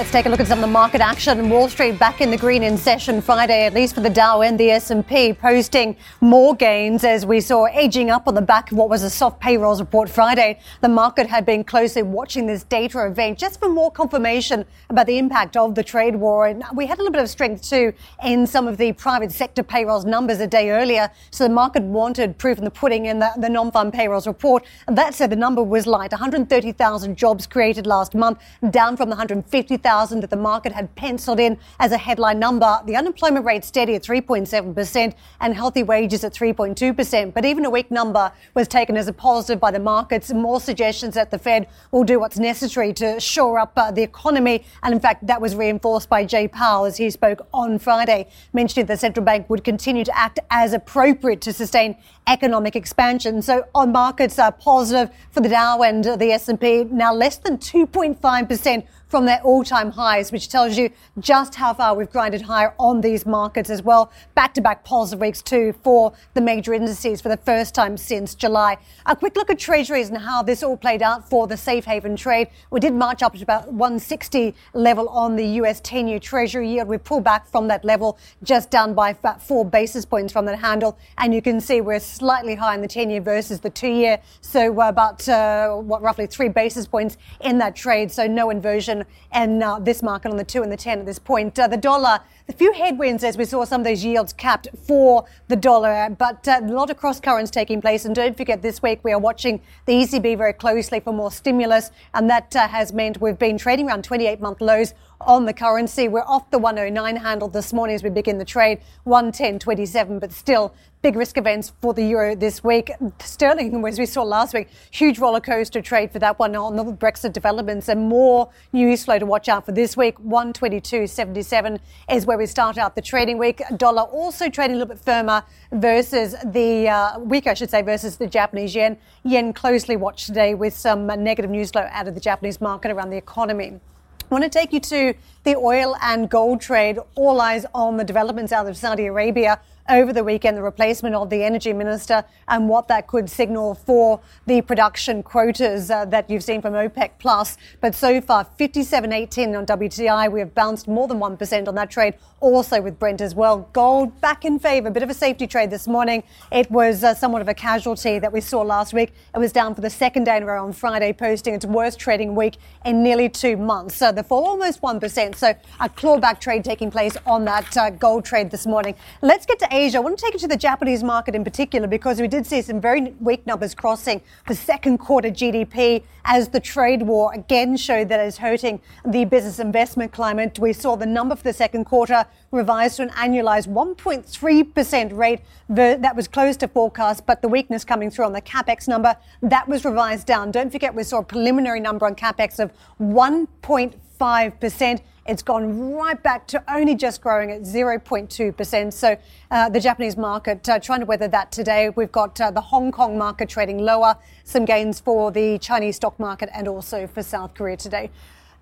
Let's 0.00 0.12
take 0.12 0.24
a 0.24 0.30
look 0.30 0.40
at 0.40 0.46
some 0.46 0.60
of 0.60 0.62
the 0.62 0.72
market 0.72 1.02
action. 1.02 1.50
Wall 1.50 1.68
Street 1.68 1.98
back 1.98 2.22
in 2.22 2.30
the 2.30 2.36
green 2.38 2.62
in 2.62 2.78
session 2.78 3.20
Friday, 3.20 3.66
at 3.66 3.74
least 3.74 3.94
for 3.94 4.00
the 4.00 4.08
Dow 4.08 4.40
and 4.40 4.58
the 4.58 4.70
S&P, 4.70 5.34
posting 5.34 5.94
more 6.22 6.56
gains 6.56 7.04
as 7.04 7.26
we 7.26 7.42
saw 7.42 7.66
edging 7.66 8.08
up 8.08 8.26
on 8.26 8.32
the 8.32 8.40
back 8.40 8.72
of 8.72 8.78
what 8.78 8.88
was 8.88 9.02
a 9.02 9.10
soft 9.10 9.38
payrolls 9.40 9.78
report 9.78 10.08
Friday. 10.08 10.58
The 10.80 10.88
market 10.88 11.26
had 11.26 11.44
been 11.44 11.64
closely 11.64 12.02
watching 12.02 12.46
this 12.46 12.64
data 12.64 13.04
event 13.06 13.38
just 13.38 13.60
for 13.60 13.68
more 13.68 13.90
confirmation 13.90 14.64
about 14.88 15.06
the 15.06 15.18
impact 15.18 15.54
of 15.58 15.74
the 15.74 15.82
trade 15.82 16.16
war. 16.16 16.46
And 16.46 16.64
we 16.74 16.86
had 16.86 16.96
a 16.96 17.02
little 17.02 17.12
bit 17.12 17.22
of 17.22 17.28
strength 17.28 17.68
too 17.68 17.92
in 18.24 18.46
some 18.46 18.66
of 18.66 18.78
the 18.78 18.94
private 18.94 19.32
sector 19.32 19.62
payrolls 19.62 20.06
numbers 20.06 20.40
a 20.40 20.46
day 20.46 20.70
earlier. 20.70 21.10
So 21.30 21.44
the 21.44 21.52
market 21.52 21.82
wanted 21.82 22.38
proof 22.38 22.56
in 22.56 22.64
the 22.64 22.70
pudding 22.70 23.04
in 23.04 23.18
the, 23.18 23.32
the 23.36 23.50
non-farm 23.50 23.90
payrolls 23.90 24.26
report. 24.26 24.64
And 24.86 24.96
that 24.96 25.12
said, 25.12 25.28
the 25.28 25.36
number 25.36 25.62
was 25.62 25.86
light. 25.86 26.12
130,000 26.12 27.18
jobs 27.18 27.46
created 27.46 27.86
last 27.86 28.14
month, 28.14 28.38
down 28.70 28.96
from 28.96 29.10
the 29.10 29.16
150,000 29.16 29.89
that 29.90 30.30
the 30.30 30.36
market 30.36 30.72
had 30.72 30.94
penciled 30.94 31.40
in 31.40 31.58
as 31.80 31.90
a 31.90 31.98
headline 31.98 32.38
number. 32.38 32.80
The 32.86 32.94
unemployment 32.94 33.44
rate 33.44 33.64
steady 33.64 33.96
at 33.96 34.02
3.7% 34.02 35.14
and 35.40 35.54
healthy 35.54 35.82
wages 35.82 36.22
at 36.22 36.32
3.2%. 36.32 37.34
But 37.34 37.44
even 37.44 37.64
a 37.64 37.70
weak 37.70 37.90
number 37.90 38.30
was 38.54 38.68
taken 38.68 38.96
as 38.96 39.08
a 39.08 39.12
positive 39.12 39.58
by 39.58 39.72
the 39.72 39.80
markets. 39.80 40.32
More 40.32 40.60
suggestions 40.60 41.14
that 41.14 41.32
the 41.32 41.38
Fed 41.38 41.66
will 41.90 42.04
do 42.04 42.20
what's 42.20 42.38
necessary 42.38 42.92
to 42.94 43.18
shore 43.18 43.58
up 43.58 43.72
uh, 43.76 43.90
the 43.90 44.02
economy. 44.02 44.64
And 44.84 44.94
in 44.94 45.00
fact, 45.00 45.26
that 45.26 45.40
was 45.40 45.56
reinforced 45.56 46.08
by 46.08 46.24
Jay 46.24 46.46
Powell 46.46 46.84
as 46.84 46.96
he 46.96 47.10
spoke 47.10 47.46
on 47.52 47.80
Friday, 47.80 48.28
mentioning 48.52 48.86
the 48.86 48.96
central 48.96 49.24
bank 49.24 49.50
would 49.50 49.64
continue 49.64 50.04
to 50.04 50.16
act 50.16 50.38
as 50.50 50.72
appropriate 50.72 51.40
to 51.40 51.52
sustain 51.52 51.96
economic 52.28 52.76
expansion. 52.76 53.42
So 53.42 53.66
on 53.74 53.90
markets 53.90 54.38
are 54.38 54.52
positive 54.52 55.12
for 55.32 55.40
the 55.40 55.48
Dow 55.48 55.82
and 55.82 56.04
the 56.04 56.30
S&P, 56.32 56.84
now 56.84 57.12
less 57.12 57.38
than 57.38 57.58
2.5% 57.58 58.86
from 59.10 59.26
their 59.26 59.40
all-time 59.42 59.90
highs, 59.90 60.30
which 60.30 60.48
tells 60.48 60.78
you 60.78 60.88
just 61.18 61.56
how 61.56 61.74
far 61.74 61.94
we've 61.94 62.10
grinded 62.10 62.42
higher 62.42 62.72
on 62.78 63.00
these 63.00 63.26
markets 63.26 63.68
as 63.68 63.82
well. 63.82 64.10
Back-to-back 64.36 64.84
positive 64.84 65.20
weeks 65.20 65.42
too 65.42 65.74
for 65.82 66.12
the 66.34 66.40
major 66.40 66.72
indices 66.72 67.20
for 67.20 67.28
the 67.28 67.36
first 67.36 67.74
time 67.74 67.96
since 67.96 68.36
July. 68.36 68.78
A 69.06 69.16
quick 69.16 69.36
look 69.36 69.50
at 69.50 69.58
treasuries 69.58 70.08
and 70.08 70.18
how 70.18 70.42
this 70.42 70.62
all 70.62 70.76
played 70.76 71.02
out 71.02 71.28
for 71.28 71.48
the 71.48 71.56
safe 71.56 71.84
haven 71.84 72.14
trade. 72.14 72.48
We 72.70 72.78
did 72.78 72.94
march 72.94 73.22
up 73.22 73.34
to 73.34 73.42
about 73.42 73.72
160 73.72 74.54
level 74.74 75.08
on 75.08 75.34
the 75.34 75.44
US 75.44 75.80
10-year 75.80 76.20
treasury 76.20 76.70
yield. 76.70 76.86
We 76.86 76.96
pulled 76.96 77.24
back 77.24 77.48
from 77.48 77.66
that 77.66 77.84
level, 77.84 78.16
just 78.44 78.70
down 78.70 78.94
by 78.94 79.10
about 79.10 79.42
four 79.42 79.64
basis 79.64 80.04
points 80.04 80.32
from 80.32 80.44
that 80.46 80.60
handle. 80.60 80.96
And 81.18 81.34
you 81.34 81.42
can 81.42 81.60
see 81.60 81.80
we're 81.80 81.98
slightly 81.98 82.54
higher 82.54 82.76
in 82.76 82.80
the 82.80 82.88
10-year 82.88 83.22
versus 83.22 83.58
the 83.58 83.70
two-year. 83.70 84.20
So 84.40 84.70
we're 84.70 84.88
about, 84.88 85.28
uh, 85.28 85.74
what, 85.74 86.00
roughly 86.00 86.28
three 86.28 86.48
basis 86.48 86.86
points 86.86 87.16
in 87.40 87.58
that 87.58 87.74
trade. 87.74 88.12
So 88.12 88.28
no 88.28 88.50
inversion 88.50 88.99
and 89.32 89.62
uh, 89.62 89.78
this 89.78 90.02
market 90.02 90.30
on 90.30 90.36
the 90.36 90.44
2 90.44 90.62
and 90.62 90.70
the 90.72 90.76
10 90.76 91.00
at 91.00 91.06
this 91.06 91.18
point. 91.18 91.58
Uh, 91.58 91.66
the 91.66 91.76
dollar, 91.76 92.20
a 92.50 92.52
few 92.52 92.72
headwinds 92.72 93.22
as 93.22 93.36
we 93.36 93.44
saw 93.44 93.64
some 93.64 93.82
of 93.82 93.86
those 93.86 94.04
yields 94.04 94.32
capped 94.32 94.66
for 94.84 95.24
the 95.46 95.54
dollar, 95.54 96.10
but 96.18 96.48
uh, 96.48 96.60
a 96.60 96.66
lot 96.66 96.90
of 96.90 96.96
cross 96.96 97.20
currents 97.20 97.48
taking 97.48 97.80
place. 97.80 98.04
And 98.04 98.12
don't 98.12 98.36
forget, 98.36 98.60
this 98.60 98.82
week 98.82 98.98
we 99.04 99.12
are 99.12 99.20
watching 99.20 99.62
the 99.86 99.92
ECB 99.92 100.36
very 100.36 100.52
closely 100.52 100.98
for 100.98 101.12
more 101.12 101.30
stimulus, 101.30 101.92
and 102.12 102.28
that 102.28 102.56
uh, 102.56 102.66
has 102.66 102.92
meant 102.92 103.20
we've 103.20 103.38
been 103.38 103.56
trading 103.56 103.86
around 103.86 104.02
28 104.02 104.40
month 104.40 104.60
lows 104.60 104.94
on 105.20 105.44
the 105.44 105.52
currency. 105.52 106.08
We're 106.08 106.22
off 106.22 106.50
the 106.50 106.58
109 106.58 107.16
handle 107.16 107.48
this 107.48 107.72
morning 107.72 107.94
as 107.94 108.02
we 108.02 108.10
begin 108.10 108.38
the 108.38 108.44
trade, 108.44 108.80
110.27, 109.06 110.18
but 110.18 110.32
still 110.32 110.74
big 111.02 111.16
risk 111.16 111.38
events 111.38 111.72
for 111.80 111.94
the 111.94 112.04
euro 112.04 112.34
this 112.34 112.62
week. 112.62 112.90
Sterling, 113.20 113.84
as 113.86 113.98
we 113.98 114.04
saw 114.04 114.22
last 114.22 114.52
week, 114.52 114.68
huge 114.90 115.18
roller 115.18 115.40
coaster 115.40 115.80
trade 115.80 116.12
for 116.12 116.18
that 116.18 116.38
one 116.38 116.54
on 116.54 116.76
the 116.76 116.84
Brexit 116.84 117.32
developments 117.32 117.88
and 117.88 118.08
more 118.08 118.50
news 118.72 119.04
flow 119.04 119.18
to 119.18 119.24
watch 119.24 119.48
out 119.48 119.64
for 119.64 119.72
this 119.72 119.96
week. 119.96 120.18
122.77 120.18 121.80
is 122.10 122.26
where 122.26 122.39
we 122.40 122.46
start 122.46 122.78
out 122.78 122.94
the 122.94 123.02
trading 123.02 123.36
week. 123.36 123.60
Dollar 123.76 124.00
also 124.00 124.48
trading 124.48 124.76
a 124.76 124.78
little 124.78 124.94
bit 124.94 125.04
firmer 125.04 125.44
versus 125.72 126.34
the 126.42 126.88
uh, 126.88 127.18
week, 127.18 127.46
I 127.46 127.52
should 127.52 127.68
say, 127.68 127.82
versus 127.82 128.16
the 128.16 128.26
Japanese 128.26 128.74
yen. 128.74 128.96
Yen 129.24 129.52
closely 129.52 129.94
watched 129.94 130.24
today 130.24 130.54
with 130.54 130.74
some 130.74 131.06
negative 131.06 131.50
news 131.50 131.70
flow 131.70 131.86
out 131.90 132.08
of 132.08 132.14
the 132.14 132.20
Japanese 132.20 132.58
market 132.58 132.92
around 132.92 133.10
the 133.10 133.18
economy. 133.18 133.78
I 134.22 134.34
want 134.34 134.44
to 134.44 134.48
take 134.48 134.72
you 134.72 134.80
to 134.80 135.12
the 135.44 135.54
oil 135.54 135.96
and 136.00 136.30
gold 136.30 136.62
trade. 136.62 136.98
All 137.14 137.42
eyes 137.42 137.66
on 137.74 137.98
the 137.98 138.04
developments 138.04 138.52
out 138.52 138.66
of 138.66 138.74
Saudi 138.74 139.04
Arabia 139.04 139.60
over 139.90 140.12
the 140.12 140.22
weekend, 140.22 140.56
the 140.56 140.62
replacement 140.62 141.14
of 141.14 141.28
the 141.30 141.42
energy 141.42 141.72
minister 141.72 142.24
and 142.48 142.68
what 142.68 142.88
that 142.88 143.06
could 143.08 143.28
signal 143.28 143.74
for 143.74 144.20
the 144.46 144.62
production 144.62 145.22
quotas 145.22 145.90
uh, 145.90 146.04
that 146.06 146.30
you've 146.30 146.44
seen 146.44 146.62
from 146.62 146.74
OPEC 146.74 147.10
plus. 147.18 147.58
But 147.80 147.94
so 147.94 148.20
far, 148.20 148.46
57.18 148.58 149.58
on 149.58 149.66
WTI. 149.66 150.30
We 150.30 150.40
have 150.40 150.54
bounced 150.54 150.86
more 150.86 151.08
than 151.08 151.18
1% 151.18 151.68
on 151.68 151.74
that 151.74 151.90
trade, 151.90 152.14
also 152.40 152.80
with 152.80 152.98
Brent 152.98 153.20
as 153.20 153.34
well. 153.34 153.68
Gold 153.72 154.20
back 154.20 154.44
in 154.44 154.58
favor, 154.58 154.88
a 154.88 154.90
bit 154.90 155.02
of 155.02 155.10
a 155.10 155.14
safety 155.14 155.46
trade 155.46 155.70
this 155.70 155.88
morning. 155.88 156.22
It 156.52 156.70
was 156.70 157.02
uh, 157.02 157.14
somewhat 157.14 157.42
of 157.42 157.48
a 157.48 157.54
casualty 157.54 158.18
that 158.20 158.32
we 158.32 158.40
saw 158.40 158.62
last 158.62 158.94
week. 158.94 159.12
It 159.34 159.38
was 159.38 159.52
down 159.52 159.74
for 159.74 159.80
the 159.80 159.90
second 159.90 160.24
day 160.24 160.36
in 160.36 160.44
a 160.44 160.46
row 160.46 160.64
on 160.64 160.72
Friday, 160.72 161.12
posting 161.12 161.54
its 161.54 161.66
worst 161.66 161.98
trading 161.98 162.34
week 162.36 162.56
in 162.84 163.02
nearly 163.02 163.28
two 163.28 163.56
months. 163.56 163.96
So 163.96 164.12
the 164.12 164.22
fall 164.22 164.46
almost 164.46 164.80
1%. 164.80 165.34
So 165.34 165.54
a 165.80 165.88
clawback 165.88 166.40
trade 166.40 166.64
taking 166.64 166.90
place 166.90 167.16
on 167.26 167.44
that 167.46 167.76
uh, 167.76 167.90
gold 167.90 168.24
trade 168.24 168.50
this 168.50 168.66
morning. 168.66 168.94
Let's 169.20 169.46
get 169.46 169.58
to 169.58 169.74
Asia. 169.80 169.96
I 169.96 170.00
want 170.00 170.18
to 170.18 170.22
take 170.22 170.34
you 170.34 170.40
to 170.40 170.48
the 170.48 170.58
Japanese 170.58 171.02
market 171.02 171.34
in 171.34 171.42
particular 171.42 171.88
because 171.88 172.20
we 172.20 172.28
did 172.28 172.46
see 172.46 172.60
some 172.60 172.82
very 172.82 173.14
weak 173.18 173.46
numbers 173.46 173.74
crossing 173.74 174.20
the 174.46 174.54
second 174.54 174.98
quarter 174.98 175.30
GDP 175.30 176.02
as 176.26 176.50
the 176.50 176.60
trade 176.60 177.00
war 177.00 177.32
again 177.32 177.78
showed 177.78 178.10
that 178.10 178.20
it's 178.20 178.36
hurting 178.36 178.82
the 179.06 179.24
business 179.24 179.58
investment 179.58 180.12
climate. 180.12 180.58
We 180.58 180.74
saw 180.74 180.96
the 180.96 181.06
number 181.06 181.34
for 181.34 181.44
the 181.44 181.54
second 181.54 181.86
quarter 181.86 182.26
revised 182.50 182.96
to 182.96 183.04
an 183.04 183.08
annualized 183.10 183.68
1.3% 183.68 185.16
rate 185.16 185.40
that 185.70 186.14
was 186.14 186.28
close 186.28 186.58
to 186.58 186.68
forecast, 186.68 187.24
but 187.24 187.40
the 187.40 187.48
weakness 187.48 187.82
coming 187.82 188.10
through 188.10 188.26
on 188.26 188.34
the 188.34 188.42
capex 188.42 188.86
number 188.86 189.16
that 189.40 189.66
was 189.66 189.86
revised 189.86 190.26
down. 190.26 190.50
Don't 190.50 190.70
forget, 190.70 190.94
we 190.94 191.04
saw 191.04 191.20
a 191.20 191.24
preliminary 191.24 191.80
number 191.80 192.04
on 192.04 192.14
capex 192.14 192.60
of 192.60 192.70
1.5%. 193.00 193.94
It's 194.20 195.42
gone 195.42 195.92
right 195.92 196.22
back 196.22 196.46
to 196.48 196.62
only 196.70 196.94
just 196.94 197.22
growing 197.22 197.50
at 197.52 197.62
0.2%. 197.62 198.92
So 198.92 199.16
uh, 199.50 199.68
the 199.70 199.80
Japanese 199.80 200.16
market 200.18 200.68
uh, 200.68 200.78
trying 200.78 201.00
to 201.00 201.06
weather 201.06 201.28
that 201.28 201.50
today. 201.50 201.88
We've 201.88 202.12
got 202.12 202.38
uh, 202.38 202.50
the 202.50 202.60
Hong 202.60 202.92
Kong 202.92 203.16
market 203.16 203.48
trading 203.48 203.78
lower, 203.78 204.16
some 204.44 204.66
gains 204.66 205.00
for 205.00 205.30
the 205.30 205.58
Chinese 205.58 205.96
stock 205.96 206.20
market 206.20 206.50
and 206.52 206.68
also 206.68 207.06
for 207.06 207.22
South 207.22 207.54
Korea 207.54 207.78
today. 207.78 208.10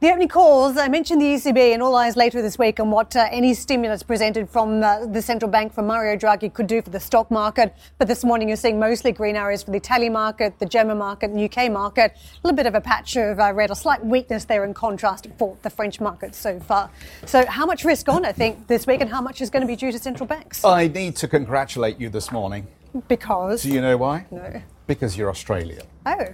The 0.01 0.11
opening 0.11 0.29
calls, 0.29 0.77
I 0.77 0.87
mentioned 0.87 1.21
the 1.21 1.25
ECB 1.25 1.75
and 1.75 1.83
all 1.83 1.97
eyes 1.97 2.15
later 2.15 2.41
this 2.41 2.57
week 2.57 2.79
on 2.79 2.89
what 2.93 3.17
uh, 3.17 3.27
any 3.33 3.53
stimulus 3.53 4.05
presented 4.05 4.49
from 4.49 4.81
uh, 4.81 5.07
the 5.07 5.21
central 5.21 5.51
bank 5.51 5.75
from 5.75 5.89
Mario 5.89 6.17
Draghi 6.17 6.55
could 6.55 6.69
do 6.69 6.81
for 6.81 6.91
the 6.91 7.01
stock 7.01 7.33
market. 7.33 7.75
But 7.99 8.07
this 8.07 8.23
morning 8.23 8.47
you're 8.47 8.57
seeing 8.57 8.79
mostly 8.79 9.11
green 9.11 9.35
areas 9.35 9.65
for 9.65 9.73
the 9.73 9.77
Italian 9.79 10.13
market, 10.13 10.57
the 10.61 10.67
German 10.67 10.99
market, 10.99 11.33
and 11.33 11.41
UK 11.41 11.69
market. 11.73 12.13
A 12.15 12.47
little 12.47 12.55
bit 12.55 12.67
of 12.67 12.77
a 12.77 12.81
patch 12.81 13.17
of 13.17 13.41
uh, 13.41 13.53
red, 13.53 13.73
a 13.73 13.75
slight 13.75 14.07
weakness 14.07 14.45
there 14.45 14.65
in 14.65 14.73
contrast 14.73 15.27
for 15.37 15.57
the 15.63 15.71
French 15.71 16.01
market 16.01 16.33
so 16.37 16.61
far. 16.61 16.91
So 17.27 17.45
how 17.47 17.67
much 17.67 17.85
risk 17.85 18.09
on, 18.09 18.25
I 18.25 18.31
think, 18.31 18.69
this 18.69 18.87
week 18.87 19.01
and 19.01 19.11
how 19.11 19.21
much 19.21 19.41
is 19.41 19.51
going 19.51 19.63
to 19.63 19.67
be 19.67 19.75
due 19.75 19.91
to 19.91 19.99
central 19.99 20.29
banks? 20.29 20.65
I 20.65 20.87
need 20.87 21.17
to 21.17 21.27
congratulate 21.27 21.99
you 21.99 22.09
this 22.09 22.31
morning. 22.31 22.69
Because? 23.09 23.65
Do 23.65 23.71
you 23.71 23.81
know 23.81 23.97
why? 23.97 24.27
No. 24.31 24.63
Because 24.87 25.19
you're 25.19 25.29
Australian. 25.29 25.87
Oh 26.07 26.29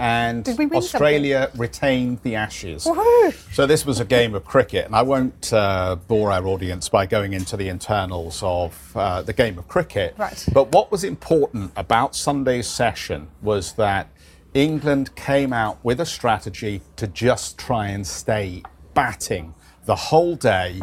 and 0.00 0.48
Australia 0.72 1.42
something? 1.42 1.60
retained 1.60 2.22
the 2.22 2.34
Ashes. 2.34 2.86
Woo-hoo. 2.86 3.32
So 3.52 3.66
this 3.66 3.84
was 3.84 4.00
a 4.00 4.04
game 4.04 4.34
of 4.34 4.44
cricket, 4.44 4.86
and 4.86 4.96
I 4.96 5.02
won't 5.02 5.52
uh, 5.52 5.96
bore 6.08 6.32
our 6.32 6.46
audience 6.46 6.88
by 6.88 7.06
going 7.06 7.32
into 7.34 7.56
the 7.56 7.68
internals 7.68 8.42
of 8.42 8.96
uh, 8.96 9.22
the 9.22 9.32
game 9.32 9.58
of 9.58 9.68
cricket. 9.68 10.14
Right. 10.16 10.46
But 10.52 10.72
what 10.72 10.90
was 10.90 11.04
important 11.04 11.72
about 11.76 12.16
Sunday's 12.16 12.66
session 12.66 13.28
was 13.42 13.74
that 13.74 14.08
England 14.54 15.14
came 15.14 15.52
out 15.52 15.78
with 15.84 16.00
a 16.00 16.06
strategy 16.06 16.80
to 16.96 17.06
just 17.06 17.58
try 17.58 17.88
and 17.88 18.06
stay 18.06 18.62
batting 18.94 19.54
the 19.84 19.96
whole 19.96 20.34
day 20.34 20.80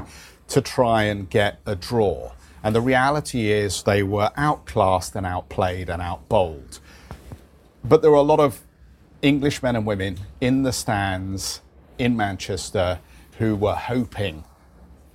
to 0.47 0.61
try 0.61 1.03
and 1.03 1.29
get 1.29 1.59
a 1.65 1.75
draw. 1.75 2.31
And 2.63 2.75
the 2.75 2.81
reality 2.81 3.51
is 3.51 3.83
they 3.83 4.03
were 4.03 4.31
outclassed 4.35 5.15
and 5.15 5.25
outplayed 5.25 5.89
and 5.89 6.01
outbowled. 6.01 6.79
But 7.83 8.01
there 8.01 8.11
were 8.11 8.17
a 8.17 8.21
lot 8.21 8.39
of 8.39 8.61
English 9.21 9.63
men 9.63 9.75
and 9.75 9.85
women 9.85 10.17
in 10.41 10.63
the 10.63 10.71
stands 10.71 11.61
in 11.97 12.15
Manchester 12.15 12.99
who 13.37 13.55
were 13.55 13.75
hoping, 13.75 14.43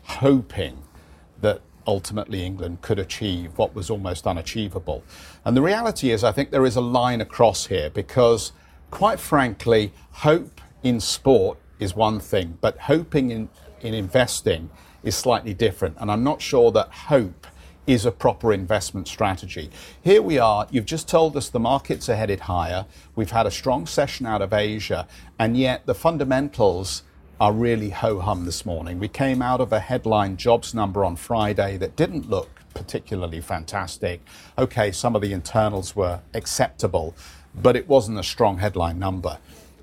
hoping 0.04 0.82
that 1.40 1.60
ultimately 1.86 2.44
England 2.44 2.80
could 2.82 2.98
achieve 2.98 3.56
what 3.56 3.74
was 3.74 3.90
almost 3.90 4.26
unachievable. 4.26 5.02
And 5.44 5.56
the 5.56 5.62
reality 5.62 6.10
is, 6.10 6.24
I 6.24 6.32
think 6.32 6.50
there 6.50 6.66
is 6.66 6.76
a 6.76 6.80
line 6.80 7.20
across 7.20 7.66
here 7.66 7.90
because, 7.90 8.52
quite 8.90 9.20
frankly, 9.20 9.92
hope 10.10 10.60
in 10.82 11.00
sport 11.00 11.58
is 11.78 11.94
one 11.94 12.20
thing, 12.20 12.58
but 12.60 12.78
hoping 12.78 13.30
in, 13.30 13.48
in 13.80 13.94
investing 13.94 14.70
is 15.02 15.16
slightly 15.16 15.54
different. 15.54 15.96
And 15.98 16.10
I'm 16.10 16.22
not 16.22 16.40
sure 16.40 16.70
that 16.72 16.88
hope 16.88 17.46
is 17.86 18.06
a 18.06 18.12
proper 18.12 18.52
investment 18.52 19.08
strategy. 19.08 19.70
Here 20.02 20.22
we 20.22 20.38
are, 20.38 20.66
you've 20.70 20.86
just 20.86 21.08
told 21.08 21.36
us 21.36 21.48
the 21.48 21.58
markets 21.58 22.08
are 22.08 22.16
headed 22.16 22.40
higher. 22.40 22.86
We've 23.16 23.32
had 23.32 23.46
a 23.46 23.50
strong 23.50 23.86
session 23.86 24.26
out 24.26 24.42
of 24.42 24.52
Asia, 24.52 25.08
and 25.38 25.56
yet 25.56 25.86
the 25.86 25.94
fundamentals 25.94 27.02
are 27.40 27.52
really 27.52 27.90
ho 27.90 28.20
hum 28.20 28.44
this 28.44 28.64
morning. 28.64 29.00
We 29.00 29.08
came 29.08 29.42
out 29.42 29.60
of 29.60 29.72
a 29.72 29.80
headline 29.80 30.36
jobs 30.36 30.74
number 30.74 31.04
on 31.04 31.16
Friday 31.16 31.76
that 31.78 31.96
didn't 31.96 32.30
look 32.30 32.48
particularly 32.72 33.40
fantastic. 33.40 34.20
Okay, 34.56 34.92
some 34.92 35.16
of 35.16 35.22
the 35.22 35.32
internals 35.32 35.96
were 35.96 36.20
acceptable, 36.34 37.16
but 37.54 37.74
it 37.74 37.88
wasn't 37.88 38.18
a 38.18 38.22
strong 38.22 38.58
headline 38.58 38.98
number. 38.98 39.38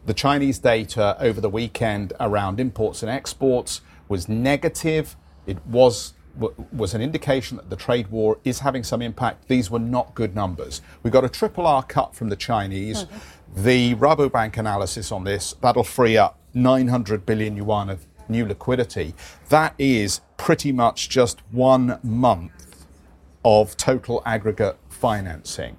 The 0.05 0.13
Chinese 0.13 0.57
data 0.59 1.17
over 1.19 1.41
the 1.41 1.49
weekend 1.49 2.13
around 2.19 2.61
imports 2.61 3.03
and 3.03 3.11
exports 3.11 3.81
was 4.07 4.29
negative. 4.29 5.17
It 5.45 5.57
was 5.65 6.13
was 6.71 6.93
an 6.93 7.01
indication 7.01 7.57
that 7.57 7.69
the 7.69 7.75
trade 7.75 8.07
war 8.07 8.39
is 8.43 8.59
having 8.59 8.83
some 8.83 9.01
impact. 9.01 9.47
These 9.47 9.69
were 9.69 9.79
not 9.79 10.15
good 10.15 10.35
numbers. 10.35 10.81
We 11.03 11.11
got 11.11 11.25
a 11.25 11.29
triple 11.29 11.67
R 11.67 11.83
cut 11.83 12.15
from 12.15 12.29
the 12.29 12.35
Chinese. 12.35 13.03
Mm-hmm. 13.03 13.63
The 13.63 13.95
Rabobank 13.95 14.57
analysis 14.57 15.11
on 15.11 15.23
this, 15.23 15.53
that'll 15.61 15.83
free 15.83 16.17
up 16.17 16.39
900 16.53 17.25
billion 17.25 17.57
yuan 17.57 17.89
of 17.89 18.05
new 18.27 18.45
liquidity. 18.45 19.13
That 19.49 19.73
is 19.77 20.21
pretty 20.37 20.71
much 20.71 21.09
just 21.09 21.41
one 21.51 21.99
month 22.03 22.85
of 23.43 23.75
total 23.77 24.21
aggregate 24.25 24.77
financing. 24.89 25.77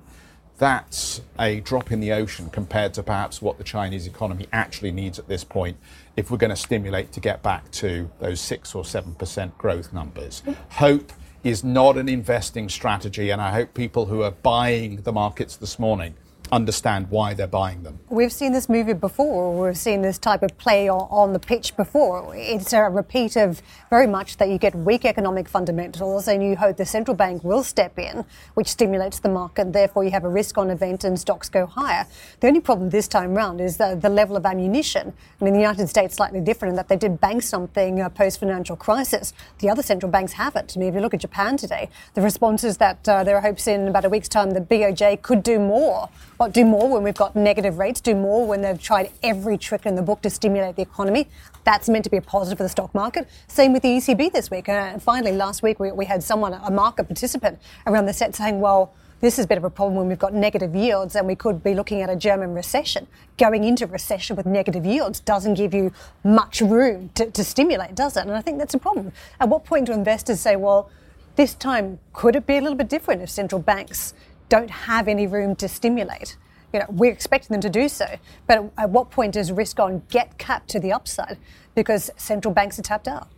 That's 0.58 1.22
a 1.38 1.60
drop 1.60 1.90
in 1.90 2.00
the 2.00 2.12
ocean 2.12 2.50
compared 2.50 2.92
to 2.94 3.02
perhaps 3.02 3.40
what 3.40 3.56
the 3.56 3.64
Chinese 3.64 4.06
economy 4.06 4.46
actually 4.52 4.92
needs 4.92 5.18
at 5.18 5.26
this 5.26 5.42
point 5.42 5.78
if 6.16 6.30
we're 6.30 6.38
going 6.38 6.50
to 6.50 6.56
stimulate 6.56 7.12
to 7.12 7.20
get 7.20 7.42
back 7.42 7.70
to 7.72 8.10
those 8.18 8.40
6 8.40 8.74
or 8.74 8.82
7% 8.82 9.56
growth 9.56 9.92
numbers. 9.92 10.42
Hope 10.70 11.12
is 11.42 11.64
not 11.64 11.96
an 11.96 12.08
investing 12.08 12.68
strategy, 12.68 13.30
and 13.30 13.40
I 13.40 13.50
hope 13.50 13.74
people 13.74 14.06
who 14.06 14.22
are 14.22 14.30
buying 14.30 15.02
the 15.02 15.12
markets 15.12 15.56
this 15.56 15.78
morning 15.78 16.14
understand 16.52 17.10
why 17.10 17.34
they're 17.34 17.46
buying 17.46 17.82
them. 17.82 17.98
We've 18.08 18.32
seen 18.32 18.52
this 18.52 18.68
movie 18.68 18.92
before. 18.92 19.66
We've 19.66 19.76
seen 19.76 20.02
this 20.02 20.18
type 20.18 20.42
of 20.42 20.56
play 20.58 20.88
on, 20.88 21.32
the 21.32 21.38
pitch 21.38 21.76
before. 21.76 22.34
It's 22.34 22.72
a 22.72 22.82
repeat 22.82 23.36
of 23.36 23.62
very 23.88 24.06
much 24.06 24.36
that 24.38 24.48
you 24.48 24.58
get 24.58 24.74
weak 24.74 25.04
economic 25.04 25.48
fundamentals 25.48 26.26
and 26.28 26.42
you 26.42 26.56
hope 26.56 26.76
the 26.76 26.86
central 26.86 27.16
bank 27.16 27.44
will 27.44 27.62
step 27.62 27.98
in, 27.98 28.24
which 28.54 28.68
stimulates 28.68 29.20
the 29.20 29.28
market. 29.28 29.72
Therefore, 29.72 30.02
you 30.02 30.10
have 30.10 30.24
a 30.24 30.28
risk 30.28 30.58
on 30.58 30.70
event 30.70 31.04
and 31.04 31.18
stocks 31.18 31.48
go 31.48 31.66
higher. 31.66 32.06
The 32.40 32.48
only 32.48 32.60
problem 32.60 32.90
this 32.90 33.06
time 33.06 33.34
round 33.34 33.60
is 33.60 33.76
the, 33.76 33.96
the 34.00 34.08
level 34.08 34.36
of 34.36 34.44
ammunition. 34.44 35.12
I 35.40 35.44
mean, 35.44 35.54
the 35.54 35.60
United 35.60 35.88
States 35.88 36.16
slightly 36.16 36.40
different 36.40 36.70
in 36.70 36.76
that 36.76 36.88
they 36.88 36.96
did 36.96 37.20
bank 37.20 37.42
something 37.42 38.00
uh, 38.00 38.08
post 38.08 38.40
financial 38.40 38.76
crisis. 38.76 39.32
The 39.58 39.70
other 39.70 39.82
central 39.82 40.10
banks 40.10 40.32
haven't. 40.32 40.76
I 40.76 40.80
mean, 40.80 40.88
if 40.88 40.94
you 40.94 41.00
look 41.00 41.14
at 41.14 41.20
Japan 41.20 41.56
today, 41.56 41.90
the 42.14 42.22
response 42.22 42.64
is 42.64 42.78
that 42.78 43.08
uh, 43.08 43.24
there 43.24 43.36
are 43.36 43.40
hopes 43.40 43.66
in 43.66 43.88
about 43.88 44.04
a 44.04 44.08
week's 44.08 44.28
time 44.28 44.50
the 44.50 44.60
BOJ 44.60 45.22
could 45.22 45.42
do 45.42 45.58
more 45.58 46.08
do 46.48 46.64
more 46.64 46.88
when 46.88 47.02
we've 47.02 47.14
got 47.14 47.36
negative 47.36 47.78
rates, 47.78 48.00
do 48.00 48.14
more 48.14 48.46
when 48.46 48.62
they've 48.62 48.80
tried 48.80 49.10
every 49.22 49.58
trick 49.58 49.86
in 49.86 49.94
the 49.94 50.02
book 50.02 50.22
to 50.22 50.30
stimulate 50.30 50.76
the 50.76 50.82
economy. 50.82 51.28
That's 51.64 51.88
meant 51.88 52.04
to 52.04 52.10
be 52.10 52.16
a 52.16 52.22
positive 52.22 52.56
for 52.56 52.62
the 52.62 52.68
stock 52.68 52.94
market. 52.94 53.28
Same 53.46 53.72
with 53.72 53.82
the 53.82 53.88
ECB 53.88 54.32
this 54.32 54.50
week. 54.50 54.68
Uh, 54.68 54.72
and 54.72 55.02
finally, 55.02 55.32
last 55.32 55.62
week 55.62 55.78
we, 55.78 55.92
we 55.92 56.06
had 56.06 56.22
someone, 56.22 56.54
a 56.54 56.70
market 56.70 57.04
participant, 57.04 57.58
around 57.86 58.06
the 58.06 58.12
set 58.12 58.34
saying, 58.34 58.60
well, 58.60 58.94
this 59.20 59.38
is 59.38 59.44
a 59.44 59.48
bit 59.48 59.58
of 59.58 59.64
a 59.64 59.70
problem 59.70 59.96
when 59.96 60.08
we've 60.08 60.18
got 60.18 60.32
negative 60.32 60.74
yields 60.74 61.14
and 61.14 61.26
we 61.26 61.36
could 61.36 61.62
be 61.62 61.74
looking 61.74 62.00
at 62.00 62.08
a 62.08 62.16
German 62.16 62.54
recession. 62.54 63.06
Going 63.36 63.64
into 63.64 63.86
recession 63.86 64.34
with 64.34 64.46
negative 64.46 64.86
yields 64.86 65.20
doesn't 65.20 65.54
give 65.54 65.74
you 65.74 65.92
much 66.24 66.62
room 66.62 67.10
to, 67.16 67.30
to 67.30 67.44
stimulate, 67.44 67.94
does 67.94 68.16
it? 68.16 68.22
And 68.22 68.32
I 68.32 68.40
think 68.40 68.58
that's 68.58 68.72
a 68.72 68.78
problem. 68.78 69.12
At 69.38 69.50
what 69.50 69.64
point 69.64 69.86
do 69.86 69.92
investors 69.92 70.40
say, 70.40 70.56
well, 70.56 70.90
this 71.36 71.54
time 71.54 71.98
could 72.14 72.34
it 72.34 72.46
be 72.46 72.56
a 72.56 72.60
little 72.62 72.76
bit 72.76 72.88
different 72.88 73.20
if 73.20 73.28
central 73.28 73.60
banks 73.60 74.14
don't 74.50 74.70
have 74.70 75.08
any 75.08 75.26
room 75.26 75.56
to 75.56 75.68
stimulate. 75.68 76.36
You 76.74 76.80
know, 76.80 76.86
we're 76.90 77.12
expecting 77.12 77.54
them 77.54 77.62
to 77.62 77.70
do 77.70 77.88
so, 77.88 78.06
but 78.46 78.70
at 78.76 78.90
what 78.90 79.10
point 79.10 79.34
does 79.34 79.50
risk 79.50 79.80
on 79.80 80.02
get 80.10 80.36
capped 80.36 80.68
to 80.70 80.80
the 80.80 80.92
upside 80.92 81.38
because 81.74 82.10
central 82.16 82.52
banks 82.52 82.78
are 82.78 82.82
tapped 82.82 83.08
out? 83.08 83.28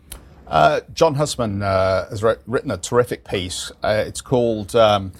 Uh, 0.48 0.80
John 0.92 1.14
Hussman 1.14 1.62
uh, 1.62 2.08
has 2.10 2.22
re- 2.22 2.36
written 2.46 2.70
a 2.70 2.76
terrific 2.76 3.24
piece. 3.24 3.70
Uh, 3.82 4.04
it's 4.06 4.20
called 4.20 4.74
um, 4.74 5.12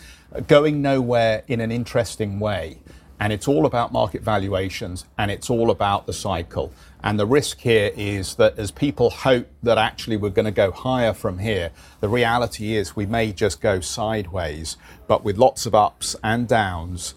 Going 0.47 0.83
Nowhere 0.83 1.45
in 1.47 1.61
an 1.61 1.71
Interesting 1.71 2.41
Way. 2.41 2.79
And 3.23 3.33
it's 3.33 3.47
all 3.47 3.67
about 3.67 3.93
market 3.93 4.23
valuations 4.23 5.05
and 5.17 5.31
it's 5.31 5.49
all 5.49 5.71
about 5.71 6.07
the 6.07 6.13
cycle. 6.13 6.73
And 7.05 7.21
the 7.21 7.25
risk 7.25 7.61
here 7.61 7.93
is 7.97 8.35
that 8.35 8.59
as 8.59 8.73
people 8.73 9.11
hope 9.11 9.47
that 9.63 9.79
actually 9.79 10.17
we're 10.17 10.31
going 10.31 10.47
to 10.47 10.51
go 10.51 10.73
higher 10.73 11.13
from 11.13 11.39
here, 11.39 11.71
the 12.01 12.09
reality 12.09 12.75
is 12.75 12.97
we 12.97 13.07
may 13.07 13.31
just 13.31 13.61
go 13.61 13.79
sideways, 13.79 14.77
but 15.07 15.23
with 15.23 15.39
lots 15.39 15.67
of 15.67 15.73
ups 15.73 16.17
and 16.25 16.49
downs, 16.49 17.15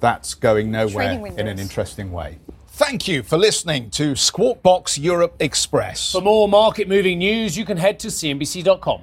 that's 0.00 0.32
going 0.32 0.70
nowhere 0.70 1.22
in 1.26 1.46
an 1.46 1.58
interesting 1.58 2.12
way. 2.12 2.38
Thank 2.68 3.06
you 3.06 3.22
for 3.22 3.36
listening 3.36 3.90
to 3.90 4.16
Squawk 4.16 4.62
Box 4.62 4.96
Europe 4.96 5.36
Express. 5.38 6.12
For 6.12 6.22
more 6.22 6.48
market 6.48 6.88
moving 6.88 7.18
news, 7.18 7.58
you 7.58 7.66
can 7.66 7.76
head 7.76 7.98
to 8.00 8.08
CNBC.com. 8.08 9.02